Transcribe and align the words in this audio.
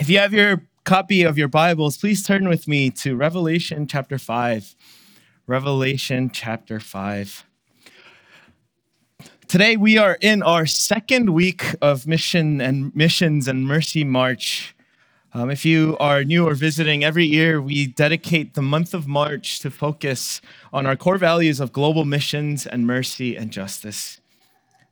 If 0.00 0.08
you 0.08 0.18
have 0.18 0.32
your 0.32 0.62
copy 0.84 1.24
of 1.24 1.36
your 1.36 1.46
Bibles, 1.46 1.98
please 1.98 2.22
turn 2.22 2.48
with 2.48 2.66
me 2.66 2.88
to 3.02 3.14
Revelation 3.16 3.86
chapter 3.86 4.16
5. 4.16 4.74
Revelation 5.46 6.30
chapter 6.30 6.80
5. 6.80 7.44
Today 9.46 9.76
we 9.76 9.98
are 9.98 10.16
in 10.22 10.42
our 10.42 10.64
second 10.64 11.34
week 11.34 11.76
of 11.82 12.06
mission 12.06 12.62
and 12.62 12.96
missions 12.96 13.46
and 13.46 13.66
mercy 13.66 14.02
march. 14.02 14.74
Um, 15.34 15.50
if 15.50 15.66
you 15.66 15.98
are 16.00 16.24
new 16.24 16.48
or 16.48 16.54
visiting, 16.54 17.04
every 17.04 17.26
year 17.26 17.60
we 17.60 17.86
dedicate 17.86 18.54
the 18.54 18.62
month 18.62 18.94
of 18.94 19.06
March 19.06 19.60
to 19.60 19.70
focus 19.70 20.40
on 20.72 20.86
our 20.86 20.96
core 20.96 21.18
values 21.18 21.60
of 21.60 21.74
global 21.74 22.06
missions 22.06 22.66
and 22.66 22.86
mercy 22.86 23.36
and 23.36 23.50
justice. 23.50 24.19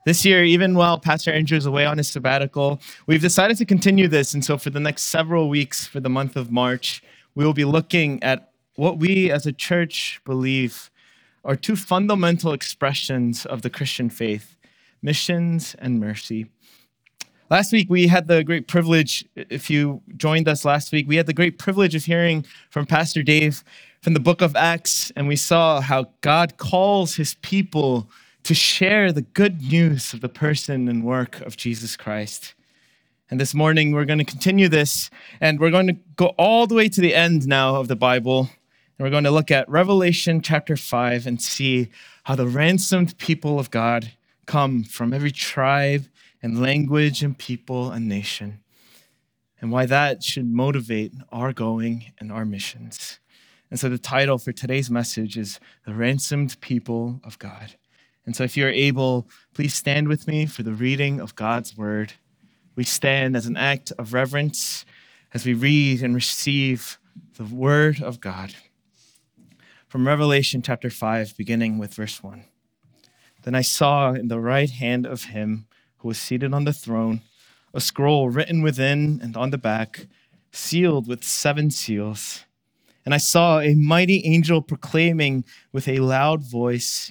This 0.08 0.24
year, 0.24 0.42
even 0.42 0.74
while 0.74 0.98
Pastor 0.98 1.30
Andrew 1.30 1.58
is 1.58 1.66
away 1.66 1.84
on 1.84 1.98
his 1.98 2.08
sabbatical, 2.08 2.80
we've 3.06 3.20
decided 3.20 3.58
to 3.58 3.66
continue 3.66 4.08
this. 4.08 4.32
And 4.32 4.42
so, 4.42 4.56
for 4.56 4.70
the 4.70 4.80
next 4.80 5.02
several 5.02 5.50
weeks, 5.50 5.86
for 5.86 6.00
the 6.00 6.08
month 6.08 6.34
of 6.34 6.50
March, 6.50 7.02
we 7.34 7.44
will 7.44 7.52
be 7.52 7.66
looking 7.66 8.22
at 8.22 8.50
what 8.76 8.98
we 8.98 9.30
as 9.30 9.44
a 9.44 9.52
church 9.52 10.22
believe 10.24 10.90
are 11.44 11.56
two 11.56 11.76
fundamental 11.76 12.54
expressions 12.54 13.44
of 13.44 13.60
the 13.60 13.68
Christian 13.68 14.08
faith 14.08 14.56
missions 15.02 15.76
and 15.78 16.00
mercy. 16.00 16.46
Last 17.50 17.70
week, 17.70 17.90
we 17.90 18.06
had 18.06 18.28
the 18.28 18.42
great 18.42 18.66
privilege, 18.66 19.26
if 19.36 19.68
you 19.68 20.00
joined 20.16 20.48
us 20.48 20.64
last 20.64 20.90
week, 20.90 21.06
we 21.06 21.16
had 21.16 21.26
the 21.26 21.34
great 21.34 21.58
privilege 21.58 21.94
of 21.94 22.06
hearing 22.06 22.46
from 22.70 22.86
Pastor 22.86 23.22
Dave 23.22 23.62
from 24.00 24.14
the 24.14 24.20
book 24.20 24.40
of 24.40 24.56
Acts, 24.56 25.12
and 25.16 25.28
we 25.28 25.36
saw 25.36 25.82
how 25.82 26.06
God 26.22 26.56
calls 26.56 27.16
his 27.16 27.34
people 27.42 28.08
to 28.48 28.54
share 28.54 29.12
the 29.12 29.20
good 29.20 29.60
news 29.60 30.14
of 30.14 30.22
the 30.22 30.28
person 30.30 30.88
and 30.88 31.04
work 31.04 31.38
of 31.42 31.58
Jesus 31.58 31.98
Christ. 31.98 32.54
And 33.28 33.38
this 33.38 33.52
morning, 33.52 33.92
we're 33.92 34.06
going 34.06 34.20
to 34.20 34.24
continue 34.24 34.70
this, 34.70 35.10
and 35.38 35.60
we're 35.60 35.70
going 35.70 35.88
to 35.88 35.98
go 36.16 36.28
all 36.38 36.66
the 36.66 36.74
way 36.74 36.88
to 36.88 37.00
the 37.02 37.14
end 37.14 37.46
now 37.46 37.76
of 37.76 37.88
the 37.88 37.94
Bible. 37.94 38.48
And 38.48 39.04
we're 39.04 39.10
going 39.10 39.24
to 39.24 39.30
look 39.30 39.50
at 39.50 39.68
Revelation 39.68 40.40
chapter 40.40 40.78
5 40.78 41.26
and 41.26 41.42
see 41.42 41.90
how 42.22 42.36
the 42.36 42.46
ransomed 42.46 43.18
people 43.18 43.58
of 43.58 43.70
God 43.70 44.12
come 44.46 44.82
from 44.82 45.12
every 45.12 45.30
tribe 45.30 46.06
and 46.42 46.58
language 46.58 47.22
and 47.22 47.36
people 47.36 47.90
and 47.90 48.08
nation, 48.08 48.60
and 49.60 49.70
why 49.70 49.84
that 49.84 50.22
should 50.22 50.46
motivate 50.46 51.12
our 51.30 51.52
going 51.52 52.14
and 52.18 52.32
our 52.32 52.46
missions. 52.46 53.18
And 53.70 53.78
so, 53.78 53.90
the 53.90 53.98
title 53.98 54.38
for 54.38 54.52
today's 54.52 54.88
message 54.88 55.36
is 55.36 55.60
The 55.84 55.92
Ransomed 55.92 56.58
People 56.62 57.20
of 57.24 57.38
God. 57.38 57.74
And 58.28 58.36
so, 58.36 58.44
if 58.44 58.58
you're 58.58 58.68
able, 58.68 59.26
please 59.54 59.72
stand 59.72 60.06
with 60.06 60.28
me 60.28 60.44
for 60.44 60.62
the 60.62 60.74
reading 60.74 61.18
of 61.18 61.34
God's 61.34 61.78
word. 61.78 62.12
We 62.76 62.84
stand 62.84 63.34
as 63.34 63.46
an 63.46 63.56
act 63.56 63.90
of 63.98 64.12
reverence 64.12 64.84
as 65.32 65.46
we 65.46 65.54
read 65.54 66.02
and 66.02 66.14
receive 66.14 66.98
the 67.38 67.44
word 67.44 68.02
of 68.02 68.20
God. 68.20 68.54
From 69.86 70.06
Revelation 70.06 70.60
chapter 70.60 70.90
5, 70.90 71.38
beginning 71.38 71.78
with 71.78 71.94
verse 71.94 72.22
1. 72.22 72.44
Then 73.44 73.54
I 73.54 73.62
saw 73.62 74.12
in 74.12 74.28
the 74.28 74.40
right 74.40 74.68
hand 74.68 75.06
of 75.06 75.24
him 75.24 75.66
who 75.96 76.08
was 76.08 76.18
seated 76.18 76.52
on 76.52 76.64
the 76.64 76.74
throne 76.74 77.22
a 77.72 77.80
scroll 77.80 78.28
written 78.28 78.60
within 78.60 79.20
and 79.22 79.38
on 79.38 79.52
the 79.52 79.56
back, 79.56 80.06
sealed 80.52 81.08
with 81.08 81.24
seven 81.24 81.70
seals. 81.70 82.44
And 83.06 83.14
I 83.14 83.18
saw 83.18 83.60
a 83.60 83.74
mighty 83.74 84.22
angel 84.26 84.60
proclaiming 84.60 85.46
with 85.72 85.88
a 85.88 86.00
loud 86.00 86.42
voice, 86.42 87.10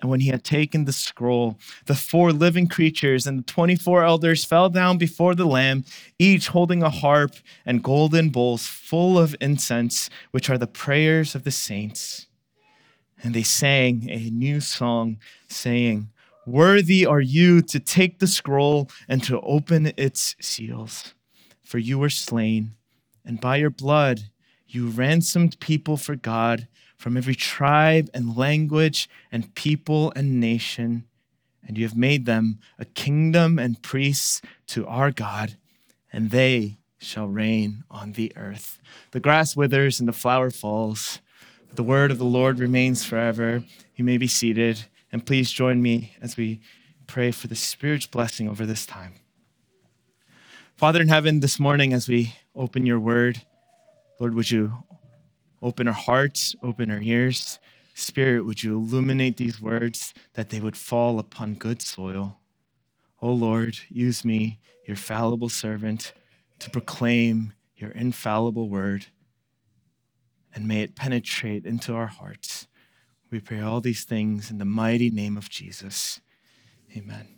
And 0.00 0.10
when 0.10 0.20
he 0.20 0.28
had 0.28 0.44
taken 0.44 0.84
the 0.84 0.92
scroll, 0.92 1.58
the 1.86 1.94
four 1.94 2.32
living 2.32 2.68
creatures 2.68 3.26
and 3.26 3.38
the 3.38 3.42
24 3.44 4.04
elders 4.04 4.44
fell 4.44 4.68
down 4.68 4.98
before 4.98 5.34
the 5.34 5.46
Lamb, 5.46 5.84
each 6.18 6.48
holding 6.48 6.82
a 6.82 6.90
harp 6.90 7.34
and 7.64 7.82
golden 7.82 8.30
bowls 8.30 8.66
full 8.66 9.18
of 9.18 9.36
incense, 9.40 10.10
which 10.30 10.50
are 10.50 10.58
the 10.58 10.66
prayers 10.66 11.34
of 11.34 11.44
the 11.44 11.50
saints. 11.50 12.26
And 13.22 13.34
they 13.34 13.42
sang 13.42 14.10
a 14.10 14.30
new 14.30 14.60
song, 14.60 15.18
saying, 15.48 16.10
Worthy 16.46 17.06
are 17.06 17.22
you 17.22 17.62
to 17.62 17.80
take 17.80 18.18
the 18.18 18.26
scroll 18.26 18.90
and 19.08 19.22
to 19.24 19.40
open 19.40 19.92
its 19.96 20.36
seals, 20.40 21.14
for 21.62 21.78
you 21.78 21.98
were 21.98 22.10
slain, 22.10 22.74
and 23.24 23.40
by 23.40 23.56
your 23.56 23.70
blood 23.70 24.24
you 24.74 24.88
ransomed 24.88 25.58
people 25.60 25.96
for 25.96 26.16
God 26.16 26.68
from 26.96 27.16
every 27.16 27.34
tribe 27.34 28.08
and 28.14 28.36
language 28.36 29.08
and 29.30 29.54
people 29.54 30.12
and 30.16 30.40
nation, 30.40 31.04
and 31.66 31.78
you 31.78 31.84
have 31.84 31.96
made 31.96 32.26
them 32.26 32.58
a 32.78 32.84
kingdom 32.84 33.58
and 33.58 33.82
priests 33.82 34.42
to 34.68 34.86
our 34.86 35.10
God, 35.10 35.56
and 36.12 36.30
they 36.30 36.78
shall 36.98 37.26
reign 37.26 37.84
on 37.90 38.12
the 38.12 38.32
earth. 38.36 38.80
The 39.10 39.20
grass 39.20 39.54
withers 39.54 40.00
and 40.00 40.08
the 40.08 40.12
flower 40.12 40.50
falls. 40.50 41.20
But 41.68 41.76
the 41.76 41.82
word 41.82 42.10
of 42.10 42.18
the 42.18 42.24
Lord 42.24 42.58
remains 42.58 43.04
forever. 43.04 43.64
You 43.96 44.04
may 44.04 44.16
be 44.16 44.26
seated, 44.26 44.86
and 45.12 45.26
please 45.26 45.50
join 45.50 45.82
me 45.82 46.14
as 46.20 46.36
we 46.36 46.60
pray 47.06 47.30
for 47.30 47.46
the 47.46 47.54
Spirit's 47.54 48.06
blessing 48.06 48.48
over 48.48 48.64
this 48.64 48.86
time. 48.86 49.14
Father 50.76 51.00
in 51.00 51.08
heaven, 51.08 51.40
this 51.40 51.60
morning 51.60 51.92
as 51.92 52.08
we 52.08 52.34
open 52.56 52.86
your 52.86 52.98
word, 52.98 53.42
Lord, 54.20 54.34
would 54.34 54.50
you 54.50 54.72
Open 55.64 55.88
our 55.88 55.94
hearts, 55.94 56.54
open 56.62 56.90
our 56.90 57.00
ears. 57.00 57.58
Spirit, 57.94 58.44
would 58.44 58.62
you 58.62 58.74
illuminate 58.76 59.38
these 59.38 59.62
words 59.62 60.12
that 60.34 60.50
they 60.50 60.60
would 60.60 60.76
fall 60.76 61.18
upon 61.18 61.54
good 61.54 61.80
soil? 61.80 62.38
O 63.22 63.30
oh 63.30 63.32
Lord, 63.32 63.78
use 63.88 64.26
me, 64.26 64.60
your 64.86 64.98
fallible 64.98 65.48
servant, 65.48 66.12
to 66.58 66.68
proclaim 66.68 67.54
your 67.76 67.92
infallible 67.92 68.68
word, 68.68 69.06
and 70.54 70.68
may 70.68 70.82
it 70.82 70.96
penetrate 70.96 71.64
into 71.64 71.94
our 71.94 72.08
hearts. 72.08 72.66
We 73.30 73.40
pray 73.40 73.62
all 73.62 73.80
these 73.80 74.04
things 74.04 74.50
in 74.50 74.58
the 74.58 74.66
mighty 74.66 75.08
name 75.08 75.38
of 75.38 75.48
Jesus. 75.48 76.20
Amen. 76.94 77.33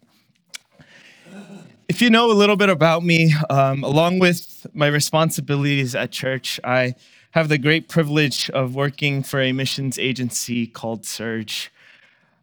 If 1.88 2.02
you 2.02 2.10
know 2.10 2.30
a 2.30 2.34
little 2.34 2.56
bit 2.56 2.68
about 2.68 3.04
me, 3.04 3.34
um, 3.48 3.84
along 3.84 4.18
with 4.18 4.66
my 4.74 4.88
responsibilities 4.88 5.94
at 5.94 6.10
church, 6.10 6.60
I 6.64 6.94
have 7.30 7.48
the 7.48 7.58
great 7.58 7.88
privilege 7.88 8.50
of 8.50 8.74
working 8.74 9.22
for 9.22 9.40
a 9.40 9.52
missions 9.52 9.98
agency 9.98 10.66
called 10.66 11.04
Serge. 11.06 11.70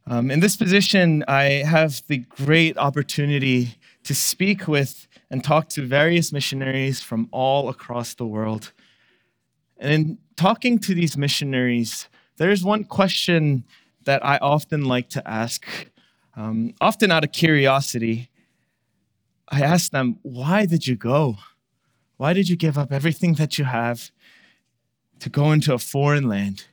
Um, 0.07 0.31
in 0.31 0.39
this 0.39 0.55
position, 0.55 1.23
I 1.27 1.63
have 1.65 2.03
the 2.07 2.17
great 2.17 2.77
opportunity 2.77 3.75
to 4.03 4.13
speak 4.13 4.67
with 4.67 5.07
and 5.29 5.43
talk 5.43 5.69
to 5.69 5.81
various 5.85 6.31
missionaries 6.31 7.01
from 7.01 7.27
all 7.31 7.69
across 7.69 8.13
the 8.13 8.25
world. 8.25 8.71
And 9.77 9.91
in 9.91 10.17
talking 10.35 10.79
to 10.79 10.93
these 10.93 11.17
missionaries, 11.17 12.07
there's 12.37 12.63
one 12.63 12.83
question 12.83 13.63
that 14.05 14.25
I 14.25 14.37
often 14.37 14.85
like 14.85 15.09
to 15.09 15.27
ask, 15.27 15.65
um, 16.35 16.73
often 16.81 17.11
out 17.11 17.23
of 17.23 17.31
curiosity. 17.31 18.29
I 19.53 19.61
ask 19.61 19.91
them, 19.91 20.19
Why 20.23 20.65
did 20.65 20.87
you 20.87 20.95
go? 20.95 21.37
Why 22.17 22.33
did 22.33 22.49
you 22.49 22.55
give 22.55 22.77
up 22.77 22.91
everything 22.91 23.35
that 23.35 23.57
you 23.57 23.65
have 23.65 24.11
to 25.23 25.29
go 25.29 25.53
into 25.53 25.73
a 25.73 25.79
foreign 25.79 26.27
land. 26.27 26.65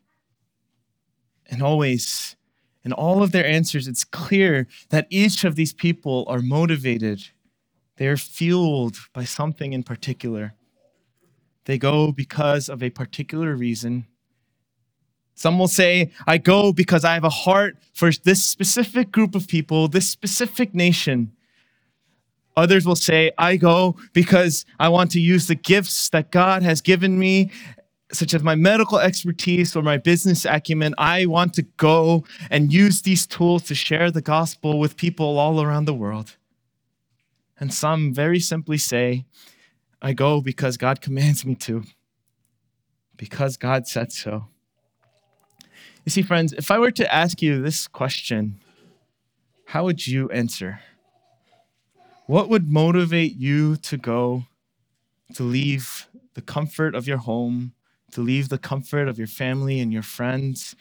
And 1.48 1.62
always, 1.62 2.36
in 2.84 2.92
all 2.92 3.22
of 3.22 3.32
their 3.32 3.46
answers, 3.46 3.86
it's 3.86 4.04
clear 4.04 4.66
that 4.90 5.06
each 5.10 5.44
of 5.44 5.54
these 5.54 5.72
people 5.72 6.24
are 6.28 6.40
motivated. 6.40 7.28
They 7.96 8.08
are 8.08 8.16
fueled 8.16 8.96
by 9.12 9.24
something 9.24 9.72
in 9.72 9.84
particular. 9.84 10.54
They 11.66 11.78
go 11.78 12.10
because 12.10 12.68
of 12.68 12.82
a 12.82 12.90
particular 12.90 13.54
reason, 13.54 14.06
Some 15.34 15.58
will 15.58 15.68
say, 15.68 16.12
I 16.26 16.38
go 16.38 16.72
because 16.72 17.04
I 17.04 17.14
have 17.14 17.24
a 17.24 17.30
heart 17.30 17.76
for 17.94 18.10
this 18.12 18.44
specific 18.44 19.12
group 19.12 19.34
of 19.34 19.48
people, 19.48 19.88
this 19.88 20.10
specific 20.10 20.74
nation. 20.74 21.32
Others 22.56 22.86
will 22.86 22.96
say, 22.96 23.30
I 23.38 23.56
go 23.56 23.96
because 24.12 24.64
I 24.78 24.88
want 24.88 25.10
to 25.12 25.20
use 25.20 25.46
the 25.46 25.54
gifts 25.54 26.08
that 26.10 26.30
God 26.30 26.62
has 26.62 26.80
given 26.80 27.18
me, 27.18 27.50
such 28.12 28.34
as 28.34 28.42
my 28.42 28.54
medical 28.54 28.98
expertise 28.98 29.76
or 29.76 29.82
my 29.82 29.96
business 29.96 30.44
acumen. 30.44 30.94
I 30.98 31.26
want 31.26 31.54
to 31.54 31.62
go 31.62 32.24
and 32.50 32.72
use 32.72 33.02
these 33.02 33.26
tools 33.26 33.62
to 33.64 33.74
share 33.74 34.10
the 34.10 34.20
gospel 34.20 34.78
with 34.78 34.96
people 34.96 35.38
all 35.38 35.62
around 35.62 35.84
the 35.84 35.94
world. 35.94 36.36
And 37.58 37.72
some 37.72 38.12
very 38.12 38.40
simply 38.40 38.78
say, 38.78 39.26
I 40.02 40.12
go 40.12 40.40
because 40.40 40.76
God 40.76 41.00
commands 41.00 41.44
me 41.44 41.54
to, 41.56 41.84
because 43.16 43.56
God 43.56 43.86
said 43.86 44.12
so. 44.12 44.46
You 46.04 46.10
see, 46.10 46.22
friends, 46.22 46.52
if 46.54 46.70
I 46.70 46.78
were 46.78 46.90
to 46.92 47.14
ask 47.14 47.42
you 47.42 47.62
this 47.62 47.86
question, 47.86 48.60
how 49.66 49.84
would 49.84 50.06
you 50.06 50.30
answer? 50.30 50.80
What 52.30 52.48
would 52.48 52.70
motivate 52.70 53.34
you 53.34 53.74
to 53.74 53.96
go, 53.96 54.44
to 55.34 55.42
leave 55.42 56.06
the 56.34 56.40
comfort 56.40 56.94
of 56.94 57.08
your 57.08 57.16
home, 57.16 57.72
to 58.12 58.20
leave 58.20 58.50
the 58.50 58.56
comfort 58.56 59.08
of 59.08 59.18
your 59.18 59.26
family 59.26 59.80
and 59.80 59.92
your 59.92 60.04
friends 60.04 60.76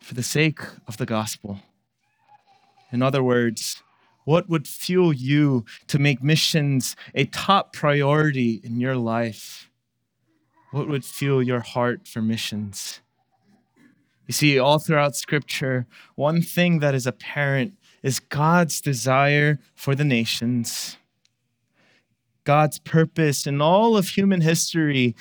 for 0.00 0.14
the 0.14 0.22
sake 0.24 0.58
of 0.88 0.96
the 0.96 1.06
gospel? 1.06 1.60
In 2.90 3.02
other 3.02 3.22
words, 3.22 3.84
what 4.24 4.48
would 4.48 4.66
fuel 4.66 5.12
you 5.12 5.64
to 5.86 6.00
make 6.00 6.24
missions 6.24 6.96
a 7.14 7.26
top 7.26 7.72
priority 7.72 8.60
in 8.64 8.80
your 8.80 8.96
life? 8.96 9.70
What 10.72 10.88
would 10.88 11.04
fuel 11.04 11.40
your 11.40 11.60
heart 11.60 12.08
for 12.08 12.20
missions? 12.20 13.00
You 14.26 14.32
see, 14.32 14.58
all 14.58 14.80
throughout 14.80 15.14
Scripture, 15.14 15.86
one 16.16 16.42
thing 16.42 16.80
that 16.80 16.96
is 16.96 17.06
apparent 17.06 17.74
is 18.02 18.18
God's 18.20 18.80
desire 18.80 19.58
for 19.74 19.94
the 19.94 20.04
nations. 20.04 20.96
God's 22.44 22.78
purpose 22.78 23.46
in 23.46 23.60
all 23.60 23.96
of 23.96 24.08
human 24.08 24.40
history 24.40 25.14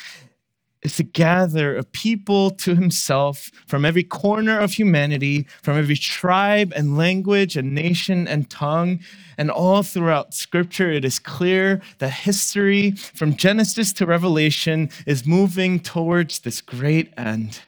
is 0.81 0.95
to 0.95 1.03
gather 1.03 1.77
a 1.77 1.83
people 1.83 2.49
to 2.49 2.73
himself 2.73 3.51
from 3.67 3.85
every 3.85 4.03
corner 4.03 4.59
of 4.59 4.73
humanity, 4.73 5.45
from 5.61 5.77
every 5.77 5.95
tribe 5.95 6.73
and 6.75 6.97
language 6.97 7.55
and 7.55 7.73
nation 7.73 8.27
and 8.27 8.49
tongue. 8.49 8.99
And 9.37 9.51
all 9.51 9.83
throughout 9.83 10.33
scripture, 10.33 10.91
it 10.91 11.05
is 11.05 11.19
clear 11.19 11.81
that 11.99 12.11
history, 12.11 12.91
from 12.91 13.35
Genesis 13.35 13.93
to 13.93 14.07
Revelation, 14.07 14.89
is 15.05 15.25
moving 15.25 15.79
towards 15.79 16.39
this 16.39 16.61
great 16.61 17.13
end. 17.15 17.59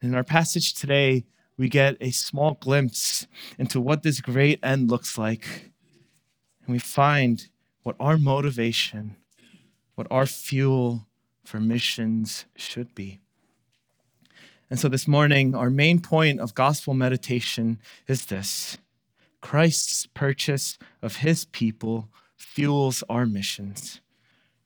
In 0.00 0.16
our 0.16 0.24
passage 0.24 0.74
today, 0.74 1.24
we 1.62 1.68
get 1.68 1.96
a 2.00 2.10
small 2.10 2.54
glimpse 2.54 3.28
into 3.56 3.80
what 3.80 4.02
this 4.02 4.20
great 4.20 4.58
end 4.64 4.90
looks 4.90 5.16
like. 5.16 5.70
And 6.66 6.72
we 6.72 6.80
find 6.80 7.46
what 7.84 7.94
our 8.00 8.18
motivation, 8.18 9.14
what 9.94 10.08
our 10.10 10.26
fuel, 10.26 11.06
for 11.44 11.60
missions 11.60 12.46
should 12.56 12.96
be. 12.96 13.20
And 14.70 14.80
so 14.80 14.88
this 14.88 15.06
morning, 15.06 15.54
our 15.54 15.70
main 15.70 16.00
point 16.00 16.40
of 16.40 16.56
gospel 16.56 16.94
meditation 16.94 17.78
is 18.08 18.26
this 18.26 18.76
Christ's 19.40 20.06
purchase 20.06 20.78
of 21.00 21.18
his 21.18 21.44
people 21.44 22.08
fuels 22.34 23.04
our 23.08 23.24
missions. 23.24 24.00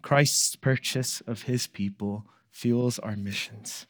Christ's 0.01 0.57
purchase 0.57 1.21
of 1.27 1.43
his 1.43 1.67
people 1.67 2.25
fuels 2.51 2.99
our 3.01 3.17
missions. 3.17 3.87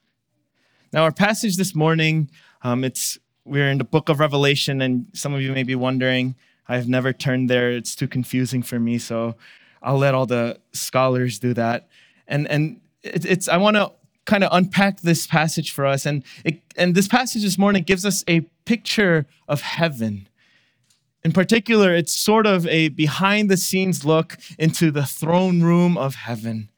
Now, 0.93 1.02
our 1.02 1.12
passage 1.12 1.56
this 1.56 1.75
morning, 1.75 2.31
um, 2.67 2.85
it's 2.85 3.19
we're 3.45 3.71
in 3.71 3.79
the 3.79 3.85
book 3.85 4.09
of 4.09 4.19
Revelation, 4.19 4.83
and 4.83 5.07
some 5.13 5.33
of 5.35 5.41
you 5.41 5.53
may 5.53 5.63
be 5.63 5.75
wondering, 5.75 6.35
I've 6.69 6.89
never 6.89 7.13
turned 7.13 7.49
there. 7.49 7.71
It's 7.71 7.95
too 7.95 8.09
confusing 8.09 8.63
for 8.63 8.79
me, 8.81 8.99
so 8.99 9.37
I'll 9.83 9.99
let 9.99 10.15
all 10.15 10.27
the 10.27 10.59
scholars 10.73 11.39
do 11.39 11.55
that 11.55 11.89
and 12.29 12.49
and 12.49 12.81
it, 13.03 13.25
it's 13.25 13.49
I 13.49 13.57
want 13.57 13.77
to 13.77 13.93
kind 14.25 14.43
of 14.43 14.51
unpack 14.53 15.01
this 15.01 15.27
passage 15.27 15.71
for 15.71 15.87
us, 15.87 16.07
and 16.07 16.25
it, 16.45 16.61
and 16.77 16.95
this 16.95 17.09
passage 17.09 17.43
this 17.43 17.59
morning 17.59 17.85
gives 17.85 18.05
us 18.05 18.25
a 18.29 18.41
picture 18.65 19.27
of 19.49 19.61
heaven. 19.61 20.29
In 21.25 21.33
particular, 21.33 21.95
it's 21.95 22.12
sort 22.12 22.47
of 22.47 22.67
a 22.69 22.89
behind 22.89 23.51
the 23.51 23.57
scenes 23.57 24.05
look 24.05 24.37
into 24.59 24.91
the 24.91 25.05
throne 25.05 25.62
room 25.62 25.97
of 25.97 26.15
heaven. 26.15 26.71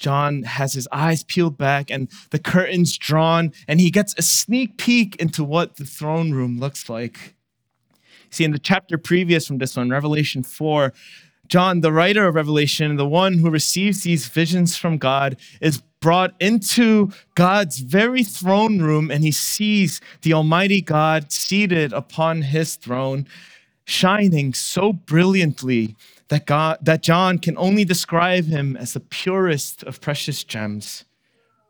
John 0.00 0.42
has 0.42 0.72
his 0.72 0.88
eyes 0.90 1.22
peeled 1.22 1.56
back 1.56 1.90
and 1.90 2.10
the 2.30 2.38
curtains 2.38 2.96
drawn, 2.98 3.52
and 3.68 3.80
he 3.80 3.90
gets 3.90 4.14
a 4.18 4.22
sneak 4.22 4.78
peek 4.78 5.14
into 5.16 5.44
what 5.44 5.76
the 5.76 5.84
throne 5.84 6.32
room 6.32 6.58
looks 6.58 6.88
like. 6.88 7.34
See, 8.30 8.44
in 8.44 8.52
the 8.52 8.58
chapter 8.58 8.96
previous 8.96 9.46
from 9.46 9.58
this 9.58 9.76
one, 9.76 9.90
Revelation 9.90 10.42
4, 10.42 10.92
John, 11.48 11.80
the 11.80 11.92
writer 11.92 12.26
of 12.26 12.34
Revelation, 12.34 12.96
the 12.96 13.06
one 13.06 13.38
who 13.38 13.50
receives 13.50 14.02
these 14.02 14.26
visions 14.28 14.76
from 14.76 14.98
God, 14.98 15.36
is 15.60 15.82
brought 16.00 16.32
into 16.40 17.10
God's 17.34 17.80
very 17.80 18.24
throne 18.24 18.80
room 18.80 19.10
and 19.10 19.22
he 19.22 19.32
sees 19.32 20.00
the 20.22 20.32
Almighty 20.32 20.80
God 20.80 21.30
seated 21.30 21.92
upon 21.92 22.42
his 22.42 22.76
throne, 22.76 23.26
shining 23.84 24.54
so 24.54 24.92
brilliantly 24.92 25.96
that, 26.30 26.46
God, 26.46 26.78
that 26.82 27.02
John 27.02 27.38
can 27.38 27.58
only 27.58 27.84
describe 27.84 28.46
him 28.46 28.76
as 28.76 28.94
the 28.94 29.00
purest 29.00 29.82
of 29.82 30.00
precious 30.00 30.42
gems. 30.44 31.04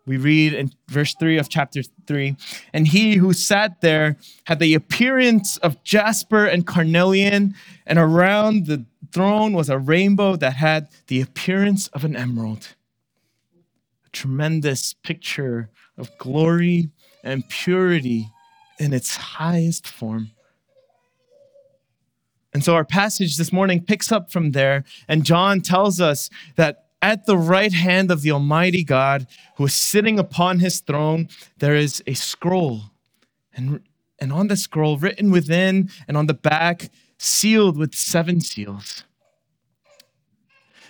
We 0.07 0.19
read 0.19 0.53
in 0.53 0.73
verse 0.89 1.15
3 1.15 1.39
of 1.39 1.49
chapter 1.49 1.83
3 2.07 2.37
And 2.73 2.87
he 2.87 3.15
who 3.15 3.33
sat 3.33 3.81
there 3.81 4.17
had 4.45 4.59
the 4.59 4.75
appearance 4.75 5.57
of 5.59 5.83
jasper 5.83 6.45
and 6.45 6.67
carnelian, 6.67 7.55
and 7.87 7.99
around 7.99 8.67
the 8.67 8.85
throne 9.13 9.55
was 9.55 9.71
a 9.71 9.79
rainbow 9.79 10.37
that 10.37 10.55
had 10.55 10.89
the 11.07 11.21
appearance 11.21 11.89
of 11.89 12.05
an 12.05 12.15
emerald. 12.15 12.75
A 14.07 14.11
tremendous 14.11 14.93
picture 14.93 15.71
of 15.97 16.17
glory 16.19 16.91
and 17.25 17.49
purity 17.49 18.29
in 18.79 18.93
its 18.93 19.17
highest 19.17 19.87
form. 19.87 20.33
And 22.53 22.65
so 22.65 22.75
our 22.75 22.85
passage 22.85 23.37
this 23.37 23.53
morning 23.53 23.85
picks 23.85 24.11
up 24.11 24.33
from 24.33 24.53
there, 24.53 24.85
and 25.09 25.25
John 25.25 25.61
tells 25.61 26.01
us 26.01 26.31
that 26.57 26.87
at 27.03 27.27
the 27.27 27.39
right 27.39 27.73
hand 27.73 28.11
of 28.11 28.23
the 28.23 28.31
Almighty 28.31 28.85
God, 28.85 29.27
who 29.57 29.67
is 29.67 29.75
sitting 29.75 30.19
upon 30.19 30.59
his 30.59 30.81
throne, 30.81 31.29
there 31.59 31.75
is 31.75 32.03
a 32.07 32.15
scroll. 32.15 32.83
And, 33.55 33.81
and 34.19 34.33
on 34.33 34.49
the 34.49 34.57
scroll, 34.57 34.99
written 34.99 35.31
within 35.31 35.91
and 36.07 36.17
on 36.17 36.27
the 36.27 36.35
back, 36.35 36.91
sealed 37.19 37.77
with 37.77 37.95
seven 37.95 38.41
seals. 38.41 39.05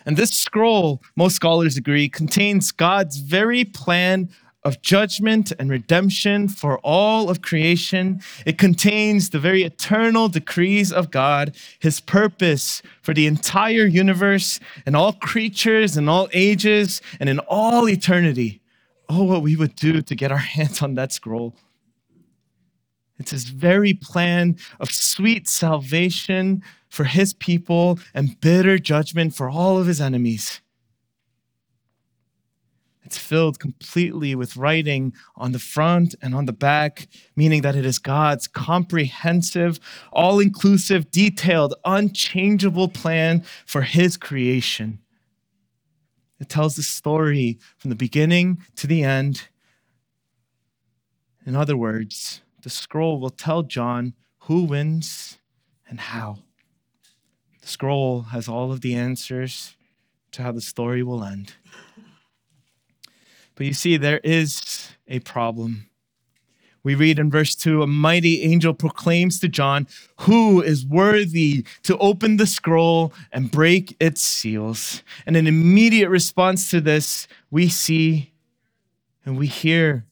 And 0.07 0.17
this 0.17 0.31
scroll, 0.31 1.03
most 1.15 1.37
scholars 1.37 1.77
agree, 1.77 2.09
contains 2.09 2.73
God's 2.73 3.19
very 3.19 3.65
plan 3.65 4.31
of 4.63 4.83
judgment 4.83 5.53
and 5.59 5.71
redemption 5.71 6.49
for 6.49 6.79
all 6.79 7.31
of 7.31 7.43
creation. 7.43 8.21
It 8.45 8.59
contains 8.59 9.31
the 9.31 9.39
very 9.39 9.63
eternal 9.63 10.29
decrees 10.29 10.93
of 10.93 11.11
God, 11.11 11.57
his 11.79 12.01
purpose 12.01 12.83
for 13.03 13.15
the 13.15 13.27
entire 13.27 13.87
universe 13.87 14.61
and 14.85 14.95
all 14.95 15.15
creatures 15.15 15.97
and 15.97 16.11
all 16.11 16.29
ages 16.33 17.01
and 17.19 17.29
in 17.29 17.39
all 17.41 17.89
eternity. 17.89 18.61
Oh, 19.09 19.25
what 19.25 19.43
we 19.43 19.57
would 19.57 19.75
do 19.77 20.03
to 20.03 20.15
get 20.15 20.31
our 20.31 20.39
hands 20.57 20.83
on 20.83 20.95
that 20.95 21.13
scroll. 21.13 21.55
It's 23.19 23.33
his 23.33 23.45
very 23.45 23.93
plan 23.93 24.57
of 24.79 24.91
sweet 24.91 25.47
salvation 25.47 26.63
for 26.89 27.05
his 27.05 27.35
people 27.35 27.99
and 28.15 28.41
bitter 28.41 28.79
judgment 28.79 29.35
for 29.35 29.51
all 29.51 29.79
of 29.79 29.87
his 29.87 30.01
enemies. 30.01 30.61
It's 33.11 33.19
filled 33.19 33.59
completely 33.59 34.37
with 34.37 34.57
writing 34.57 35.15
on 35.35 35.51
the 35.51 35.59
front 35.59 36.15
and 36.23 36.33
on 36.33 36.47
the 36.47 36.53
back, 36.53 37.09
meaning 37.35 37.63
that 37.63 37.75
it 37.75 37.85
is 37.85 37.99
God's 37.99 38.47
comprehensive, 38.47 39.81
all 40.13 40.39
inclusive, 40.39 41.11
detailed, 41.11 41.75
unchangeable 41.85 42.87
plan 42.87 43.43
for 43.67 43.83
His 43.83 44.17
creation. 44.17 45.01
It 46.39 46.49
tells 46.49 46.77
the 46.77 46.85
story 46.85 47.59
from 47.79 47.91
the 47.91 47.97
beginning 47.97 48.63
to 48.77 48.87
the 48.87 49.03
end. 49.03 49.49
In 51.45 51.57
other 51.57 51.77
words, 51.77 52.43
the 52.63 52.71
scroll 52.71 53.19
will 53.19 53.31
tell 53.31 53.65
John 53.65 54.15
who 54.43 54.63
wins 54.63 55.39
and 55.89 55.99
how. 55.99 56.45
The 57.61 57.67
scroll 57.67 58.23
has 58.31 58.47
all 58.47 58.71
of 58.71 58.83
the 58.83 58.95
answers 58.95 59.75
to 60.31 60.45
how 60.45 60.53
the 60.53 60.61
story 60.61 61.03
will 61.03 61.25
end. 61.25 61.55
But 63.61 63.67
you 63.67 63.75
see, 63.75 63.99
there 63.99 64.21
is 64.25 64.89
a 65.07 65.19
problem. 65.19 65.91
We 66.83 66.95
read 66.95 67.19
in 67.19 67.31
verse 67.31 67.55
2 67.55 67.83
a 67.83 67.87
mighty 67.87 68.41
angel 68.41 68.73
proclaims 68.73 69.39
to 69.41 69.49
John, 69.49 69.87
Who 70.21 70.63
is 70.63 70.87
worthy 70.87 71.67
to 71.83 71.99
open 71.99 72.39
the 72.39 72.47
scroll 72.47 73.13
and 73.31 73.51
break 73.51 73.99
its 74.01 74.23
seals? 74.23 75.03
And 75.27 75.37
in 75.37 75.47
immediate 75.47 76.09
response 76.09 76.71
to 76.71 76.81
this, 76.81 77.29
we 77.51 77.69
see 77.69 78.33
And 79.27 79.37
we 79.37 79.47
hear 79.47 80.07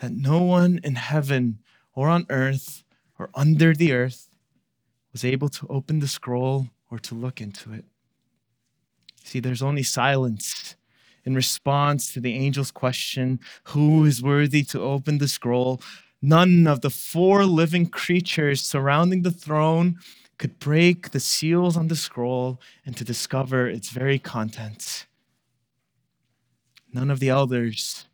that 0.00 0.10
no 0.10 0.42
one 0.42 0.80
in 0.82 0.96
heaven 0.96 1.60
or 1.94 2.08
on 2.08 2.26
earth 2.28 2.82
or 3.20 3.30
under 3.36 3.72
the 3.72 3.92
earth 3.92 4.30
was 5.12 5.24
able 5.24 5.48
to 5.50 5.68
open 5.68 6.00
the 6.00 6.08
scroll 6.08 6.70
or 6.90 6.98
to 6.98 7.14
look 7.14 7.40
into 7.40 7.72
it. 7.72 7.84
See, 9.22 9.38
there's 9.38 9.62
only 9.62 9.84
silence 9.84 10.74
in 11.24 11.34
response 11.34 12.12
to 12.12 12.20
the 12.20 12.34
angel's 12.34 12.70
question 12.70 13.40
Who 13.64 14.04
is 14.04 14.22
worthy 14.22 14.62
to 14.64 14.80
open 14.80 15.18
the 15.18 15.28
scroll? 15.28 15.80
None 16.20 16.66
of 16.66 16.80
the 16.80 16.90
four 16.90 17.44
living 17.44 17.86
creatures 17.86 18.62
surrounding 18.62 19.22
the 19.22 19.30
throne 19.30 19.98
could 20.38 20.58
break 20.58 21.10
the 21.10 21.20
seals 21.20 21.76
on 21.76 21.88
the 21.88 21.96
scroll 21.96 22.60
and 22.84 22.96
to 22.96 23.04
discover 23.04 23.68
its 23.68 23.90
very 23.90 24.18
contents. 24.18 25.06
None 26.92 27.10
of 27.10 27.20
the 27.20 27.28
elders 27.28 28.06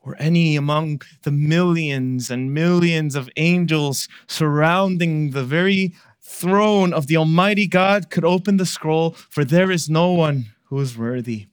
or 0.00 0.16
any 0.18 0.56
among 0.56 1.00
the 1.22 1.30
millions 1.30 2.30
and 2.30 2.52
millions 2.52 3.14
of 3.14 3.30
angels 3.36 4.08
surrounding 4.26 5.30
the 5.30 5.44
very 5.44 5.94
throne 6.20 6.92
of 6.92 7.06
the 7.06 7.16
Almighty 7.16 7.66
God 7.66 8.10
could 8.10 8.24
open 8.24 8.56
the 8.56 8.66
scroll, 8.66 9.10
for 9.10 9.44
there 9.44 9.70
is 9.70 9.88
no 9.88 10.12
one 10.12 10.46
who 10.64 10.80
is 10.80 10.96
worthy. 10.96 11.46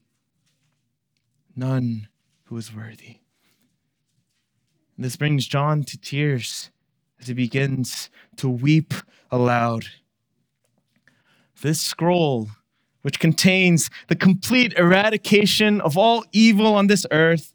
None 1.55 2.07
who 2.45 2.57
is 2.57 2.73
worthy. 2.73 3.19
And 4.95 5.05
this 5.05 5.15
brings 5.15 5.47
John 5.47 5.83
to 5.83 5.97
tears 5.97 6.71
as 7.19 7.27
he 7.27 7.33
begins 7.33 8.09
to 8.37 8.49
weep 8.49 8.93
aloud. 9.31 9.85
This 11.61 11.81
scroll, 11.81 12.49
which 13.01 13.19
contains 13.19 13.89
the 14.07 14.15
complete 14.15 14.73
eradication 14.77 15.81
of 15.81 15.97
all 15.97 16.25
evil 16.31 16.75
on 16.75 16.87
this 16.87 17.05
earth, 17.11 17.53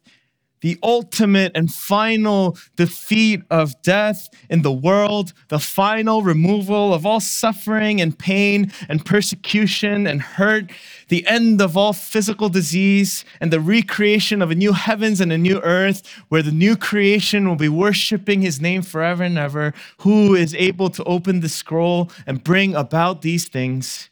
the 0.65 0.79
ultimate 0.81 1.51
and 1.53 1.71
final 1.71 2.57
defeat 2.75 3.39
of 3.51 3.79
death 3.83 4.27
in 4.49 4.63
the 4.63 4.71
world, 4.71 5.31
the 5.49 5.59
final 5.59 6.23
removal 6.23 6.91
of 6.91 7.05
all 7.05 7.19
suffering 7.19 8.01
and 8.01 8.17
pain 8.17 8.71
and 8.89 9.05
persecution 9.05 10.07
and 10.07 10.23
hurt, 10.23 10.71
the 11.09 11.23
end 11.27 11.61
of 11.61 11.77
all 11.77 11.93
physical 11.93 12.49
disease, 12.49 13.23
and 13.39 13.53
the 13.53 13.59
recreation 13.59 14.41
of 14.41 14.49
a 14.49 14.55
new 14.55 14.73
heavens 14.73 15.21
and 15.21 15.31
a 15.31 15.37
new 15.37 15.61
earth 15.61 16.01
where 16.29 16.41
the 16.41 16.51
new 16.51 16.75
creation 16.75 17.47
will 17.47 17.55
be 17.55 17.69
worshiping 17.69 18.41
his 18.41 18.59
name 18.59 18.81
forever 18.81 19.21
and 19.21 19.37
ever, 19.37 19.71
who 19.99 20.33
is 20.33 20.55
able 20.55 20.89
to 20.89 21.03
open 21.03 21.41
the 21.41 21.47
scroll 21.47 22.09
and 22.25 22.43
bring 22.43 22.73
about 22.73 23.21
these 23.21 23.47
things. 23.47 24.09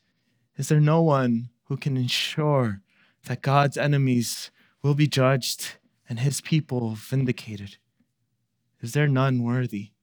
Is 0.58 0.70
there 0.70 0.80
no 0.80 1.02
one 1.02 1.50
who 1.64 1.78
can 1.78 1.98
ensure 1.98 2.84
that 3.26 3.42
God's 3.42 3.76
enemies 3.76 4.52
will 4.84 4.94
be 4.94 5.08
judged? 5.08 5.78
And 6.14 6.20
his 6.20 6.42
people 6.42 6.94
vindicated? 6.94 7.78
Is 8.82 8.92
there 8.92 9.08
none 9.08 9.42
worthy? 9.42 9.94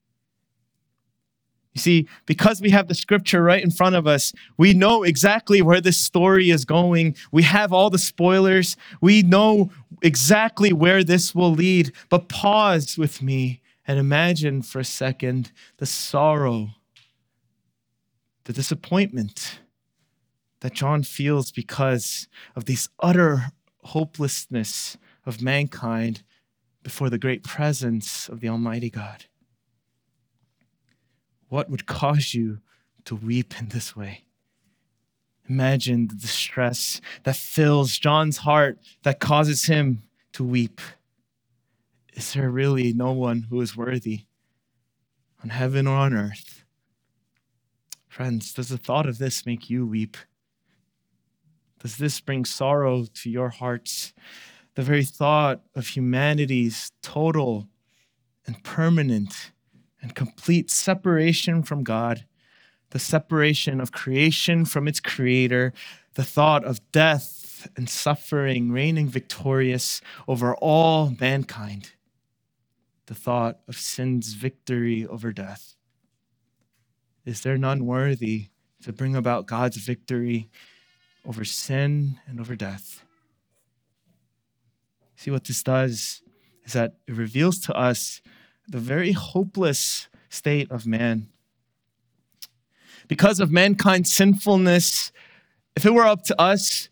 You 1.73 1.81
see, 1.81 2.09
because 2.27 2.61
we 2.61 2.71
have 2.71 2.89
the 2.89 2.97
scripture 2.97 3.45
right 3.45 3.63
in 3.63 3.71
front 3.71 3.95
of 3.95 4.09
us, 4.09 4.33
we 4.57 4.75
know 4.75 5.05
exactly 5.05 5.63
where 5.63 5.81
this 5.81 5.99
story 5.99 6.51
is 6.51 6.65
going. 6.65 7.15
We 7.31 7.45
have 7.45 7.73
all 7.73 7.91
the 7.91 7.97
spoilers. 7.97 8.77
We 9.01 9.23
know 9.23 9.71
exactly 10.03 10.73
where 10.73 11.05
this 11.05 11.33
will 11.33 11.53
lead. 11.53 11.93
But 12.09 12.29
pause 12.29 12.99
with 12.99 13.23
me 13.23 13.63
and 13.87 13.97
imagine 13.97 14.63
for 14.63 14.81
a 14.81 14.85
second 14.85 15.53
the 15.77 15.87
sorrow, 15.87 16.71
the 18.47 18.53
disappointment 18.53 19.61
that 20.59 20.75
John 20.75 21.05
feels 21.05 21.53
because 21.53 22.27
of 22.57 22.65
this 22.65 22.89
utter 22.99 23.53
hopelessness 23.85 24.97
of 25.27 25.43
mankind 25.43 26.23
before 26.83 27.11
the 27.11 27.19
great 27.19 27.45
presence 27.45 28.29
of 28.29 28.41
the 28.41 28.49
Almighty 28.49 28.91
God. 28.91 29.27
What 31.49 31.69
would 31.69 31.87
cause 31.87 32.33
you 32.33 32.61
to 33.05 33.15
weep 33.17 33.59
in 33.61 33.69
this 33.69 33.97
way? 33.97 34.25
Imagine 35.49 36.07
the 36.07 36.15
distress 36.15 37.01
that 37.25 37.37
fills 37.37 37.99
John's 37.99 38.39
heart 38.39 38.79
that 39.03 39.19
causes 39.19 39.65
him 39.65 40.03
to 40.33 40.45
weep. 40.45 40.81
Is 42.15 42.33
there 42.33 42.51
really 42.51 42.93
no 42.93 43.13
one 43.13 43.47
who 43.51 43.61
is 43.61 43.77
worthy 43.77 44.27
on 45.43 45.51
heaven 45.51 45.87
or 45.87 45.97
on 45.97 46.15
earth? 46.15 46.65
Friends, 48.07 48.53
does 48.55 48.69
the 48.69 48.79
thought 48.79 49.07
of 49.07 49.19
this 49.19 49.45
make 49.45 49.69
you 49.69 49.87
weep? 49.87 50.17
Does 51.81 51.97
this 51.97 52.21
bring 52.21 52.45
sorrow 52.45 53.07
to 53.07 53.31
your 53.31 53.49
hearts? 53.49 54.13
The 54.75 54.83
very 54.83 55.05
thought 55.05 55.63
of 55.75 55.89
humanity's 55.89 56.93
total 57.03 57.69
and 58.47 58.63
permanent 58.63 59.53
and 60.03 60.15
complete 60.15 60.71
separation 60.71 61.63
from 61.63 61.85
God, 61.85 62.25
the 62.91 62.99
separation 62.99 63.81
of 63.81 63.93
creation 63.93 64.65
from 64.65 64.89
its 64.89 65.01
creator, 65.01 65.73
the 66.15 66.25
thought 66.25 66.65
of 66.65 66.81
death 66.93 67.69
and 67.77 67.89
suffering 67.89 68.73
reigning 68.73 69.09
victorious 69.09 70.01
over 70.27 70.55
all 70.57 71.15
mankind, 71.21 71.93
the 73.07 73.15
thought 73.15 73.61
of 73.69 73.77
sin's 73.77 74.33
victory 74.33 75.07
over 75.07 75.33
death. 75.33 75.77
Is 77.25 77.43
there 77.43 77.59
none 77.59 77.85
worthy 77.85 78.47
to 78.83 78.93
bring 78.93 79.15
about 79.15 79.47
God's 79.47 79.77
victory 79.77 80.49
over 81.27 81.45
sin 81.45 82.19
and 82.27 82.41
over 82.41 82.57
death? 82.57 83.05
See, 85.21 85.31
what 85.31 85.45
this 85.45 85.63
does 85.63 86.23
is 86.65 86.73
that 86.73 86.95
it 87.07 87.13
reveals 87.13 87.59
to 87.67 87.75
us 87.75 88.23
the 88.67 88.79
very 88.79 89.13
hopeless 89.13 90.09
state 90.31 90.71
of 90.71 90.87
man. 90.87 91.29
Because 93.07 93.39
of 93.39 93.51
mankind's 93.51 94.11
sinfulness, 94.11 95.13
if 95.77 95.85
it 95.85 95.93
were 95.93 96.07
up 96.07 96.23
to 96.25 96.41
us, 96.41 96.89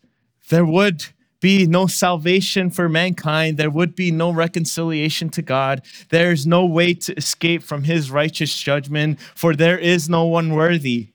there 0.49 0.63
would 0.63 1.07
be 1.39 1.65
no 1.65 1.87
salvation 1.87 2.69
for 2.69 2.87
mankind. 2.87 3.57
There 3.57 3.71
would 3.71 3.95
be 3.95 4.11
no 4.11 4.29
reconciliation 4.31 5.29
to 5.31 5.41
God. 5.41 5.81
There's 6.09 6.45
no 6.45 6.67
way 6.67 6.93
to 6.93 7.17
escape 7.17 7.63
from 7.63 7.85
his 7.85 8.11
righteous 8.11 8.55
judgment, 8.61 9.19
for 9.33 9.55
there 9.55 9.79
is 9.79 10.07
no 10.07 10.25
one 10.25 10.53
worthy. 10.53 11.13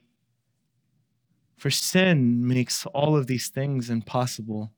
For 1.55 1.69
sin 1.69 2.45
makes 2.45 2.85
all 2.87 3.15
of 3.15 3.27
these 3.27 3.47
things 3.47 3.89
impossible. 3.89 4.73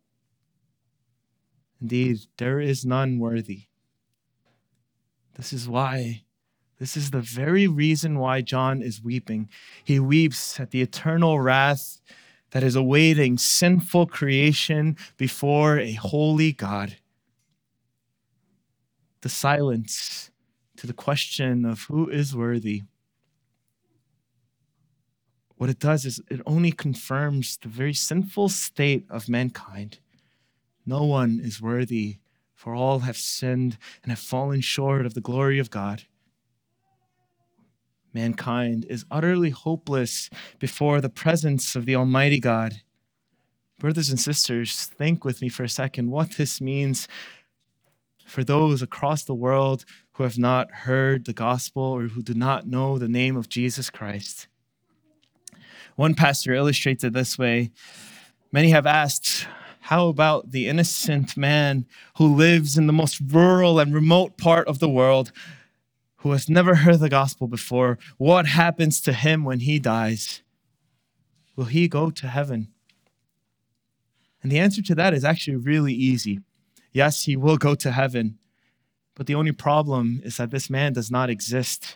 Indeed, 1.81 2.19
there 2.37 2.59
is 2.59 2.85
none 2.85 3.19
worthy. 3.19 3.63
This 5.35 5.53
is 5.53 5.69
why, 5.69 6.23
this 6.79 6.97
is 6.97 7.11
the 7.11 7.21
very 7.21 7.67
reason 7.67 8.17
why 8.17 8.41
John 8.41 8.81
is 8.81 9.03
weeping. 9.03 9.49
He 9.83 9.99
weeps 9.99 10.59
at 10.59 10.71
the 10.71 10.81
eternal 10.81 11.39
wrath 11.39 12.01
that 12.51 12.63
is 12.63 12.75
awaiting 12.75 13.37
sinful 13.37 14.07
creation 14.07 14.97
before 15.17 15.77
a 15.77 15.93
holy 15.93 16.51
God. 16.51 16.97
The 19.21 19.29
silence 19.29 20.31
to 20.77 20.87
the 20.87 20.93
question 20.93 21.65
of 21.65 21.81
who 21.83 22.09
is 22.09 22.35
worthy. 22.35 22.83
What 25.57 25.69
it 25.69 25.79
does 25.79 26.05
is 26.05 26.21
it 26.29 26.41
only 26.45 26.71
confirms 26.71 27.57
the 27.57 27.67
very 27.67 27.93
sinful 27.93 28.49
state 28.49 29.05
of 29.09 29.27
mankind. 29.27 29.99
No 30.87 31.03
one 31.03 31.41
is 31.43 31.61
worthy, 31.61 32.17
for 32.55 32.73
all 32.73 32.99
have 32.99 33.17
sinned 33.17 33.77
and 34.01 34.11
have 34.11 34.19
fallen 34.19 34.61
short 34.61 35.05
of 35.05 35.13
the 35.13 35.21
glory 35.21 35.59
of 35.59 35.69
God. 35.69 36.03
Mankind 38.13 38.85
is 38.89 39.05
utterly 39.11 39.49
hopeless 39.49 40.29
before 40.57 41.01
the 41.01 41.09
presence 41.09 41.75
of 41.75 41.85
the 41.85 41.95
Almighty 41.95 42.39
God. 42.39 42.81
Brothers 43.77 44.09
and 44.09 44.19
sisters, 44.19 44.85
think 44.85 45.25
with 45.25 45.41
me 45.41 45.49
for 45.49 45.63
a 45.63 45.69
second 45.69 46.09
what 46.09 46.31
this 46.37 46.61
means 46.61 47.07
for 48.25 48.43
those 48.43 48.81
across 48.81 49.23
the 49.23 49.35
world 49.35 49.83
who 50.13 50.23
have 50.23 50.37
not 50.37 50.71
heard 50.71 51.25
the 51.25 51.33
gospel 51.33 51.83
or 51.83 52.03
who 52.03 52.23
do 52.23 52.33
not 52.33 52.65
know 52.65 52.97
the 52.97 53.09
name 53.09 53.35
of 53.35 53.49
Jesus 53.49 53.89
Christ. 53.89 54.47
One 55.97 56.15
pastor 56.15 56.53
illustrates 56.53 57.03
it 57.03 57.11
this 57.11 57.37
way 57.37 57.71
Many 58.51 58.69
have 58.69 58.85
asked, 58.85 59.45
how 59.87 60.09
about 60.09 60.51
the 60.51 60.67
innocent 60.67 61.37
man 61.37 61.85
who 62.17 62.35
lives 62.35 62.77
in 62.77 62.87
the 62.87 62.93
most 62.93 63.21
rural 63.21 63.79
and 63.79 63.93
remote 63.93 64.37
part 64.37 64.67
of 64.67 64.79
the 64.79 64.89
world, 64.89 65.31
who 66.17 66.31
has 66.31 66.49
never 66.49 66.75
heard 66.75 66.99
the 66.99 67.07
gospel 67.07 67.47
before? 67.47 67.97
What 68.17 68.47
happens 68.47 68.99
to 68.99 69.13
him 69.13 69.45
when 69.45 69.61
he 69.61 69.79
dies? 69.79 70.41
Will 71.55 71.65
he 71.65 71.87
go 71.87 72.09
to 72.09 72.27
heaven? 72.27 72.67
And 74.43 74.51
the 74.51 74.59
answer 74.59 74.81
to 74.81 74.95
that 74.95 75.13
is 75.13 75.23
actually 75.23 75.55
really 75.55 75.93
easy. 75.93 76.41
Yes, 76.91 77.23
he 77.23 77.37
will 77.37 77.55
go 77.55 77.73
to 77.75 77.91
heaven. 77.93 78.39
But 79.15 79.25
the 79.25 79.35
only 79.35 79.53
problem 79.53 80.19
is 80.25 80.35
that 80.35 80.51
this 80.51 80.69
man 80.69 80.91
does 80.91 81.09
not 81.09 81.29
exist. 81.29 81.95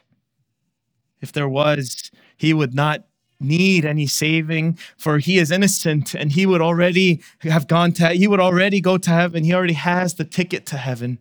If 1.20 1.34
there 1.34 1.50
was, 1.50 2.10
he 2.38 2.54
would 2.54 2.74
not 2.74 3.04
need 3.42 3.86
any 3.86 4.08
saving, 4.08 4.78
for 4.98 5.18
he 5.18 5.38
is 5.38 5.52
innocent 5.52 6.14
and 6.14 6.32
he 6.32 6.46
would 6.46 6.62
already 6.62 7.22
have 7.42 7.68
gone 7.68 7.92
to, 7.94 8.10
he 8.10 8.28
would 8.28 8.40
already 8.40 8.82
go 8.82 8.98
to 8.98 9.10
heaven. 9.10 9.44
He 9.44 9.54
already 9.54 9.74
has 9.74 10.16
the 10.16 10.24
ticket 10.24 10.66
to 10.68 10.78
heaven. 10.78 11.20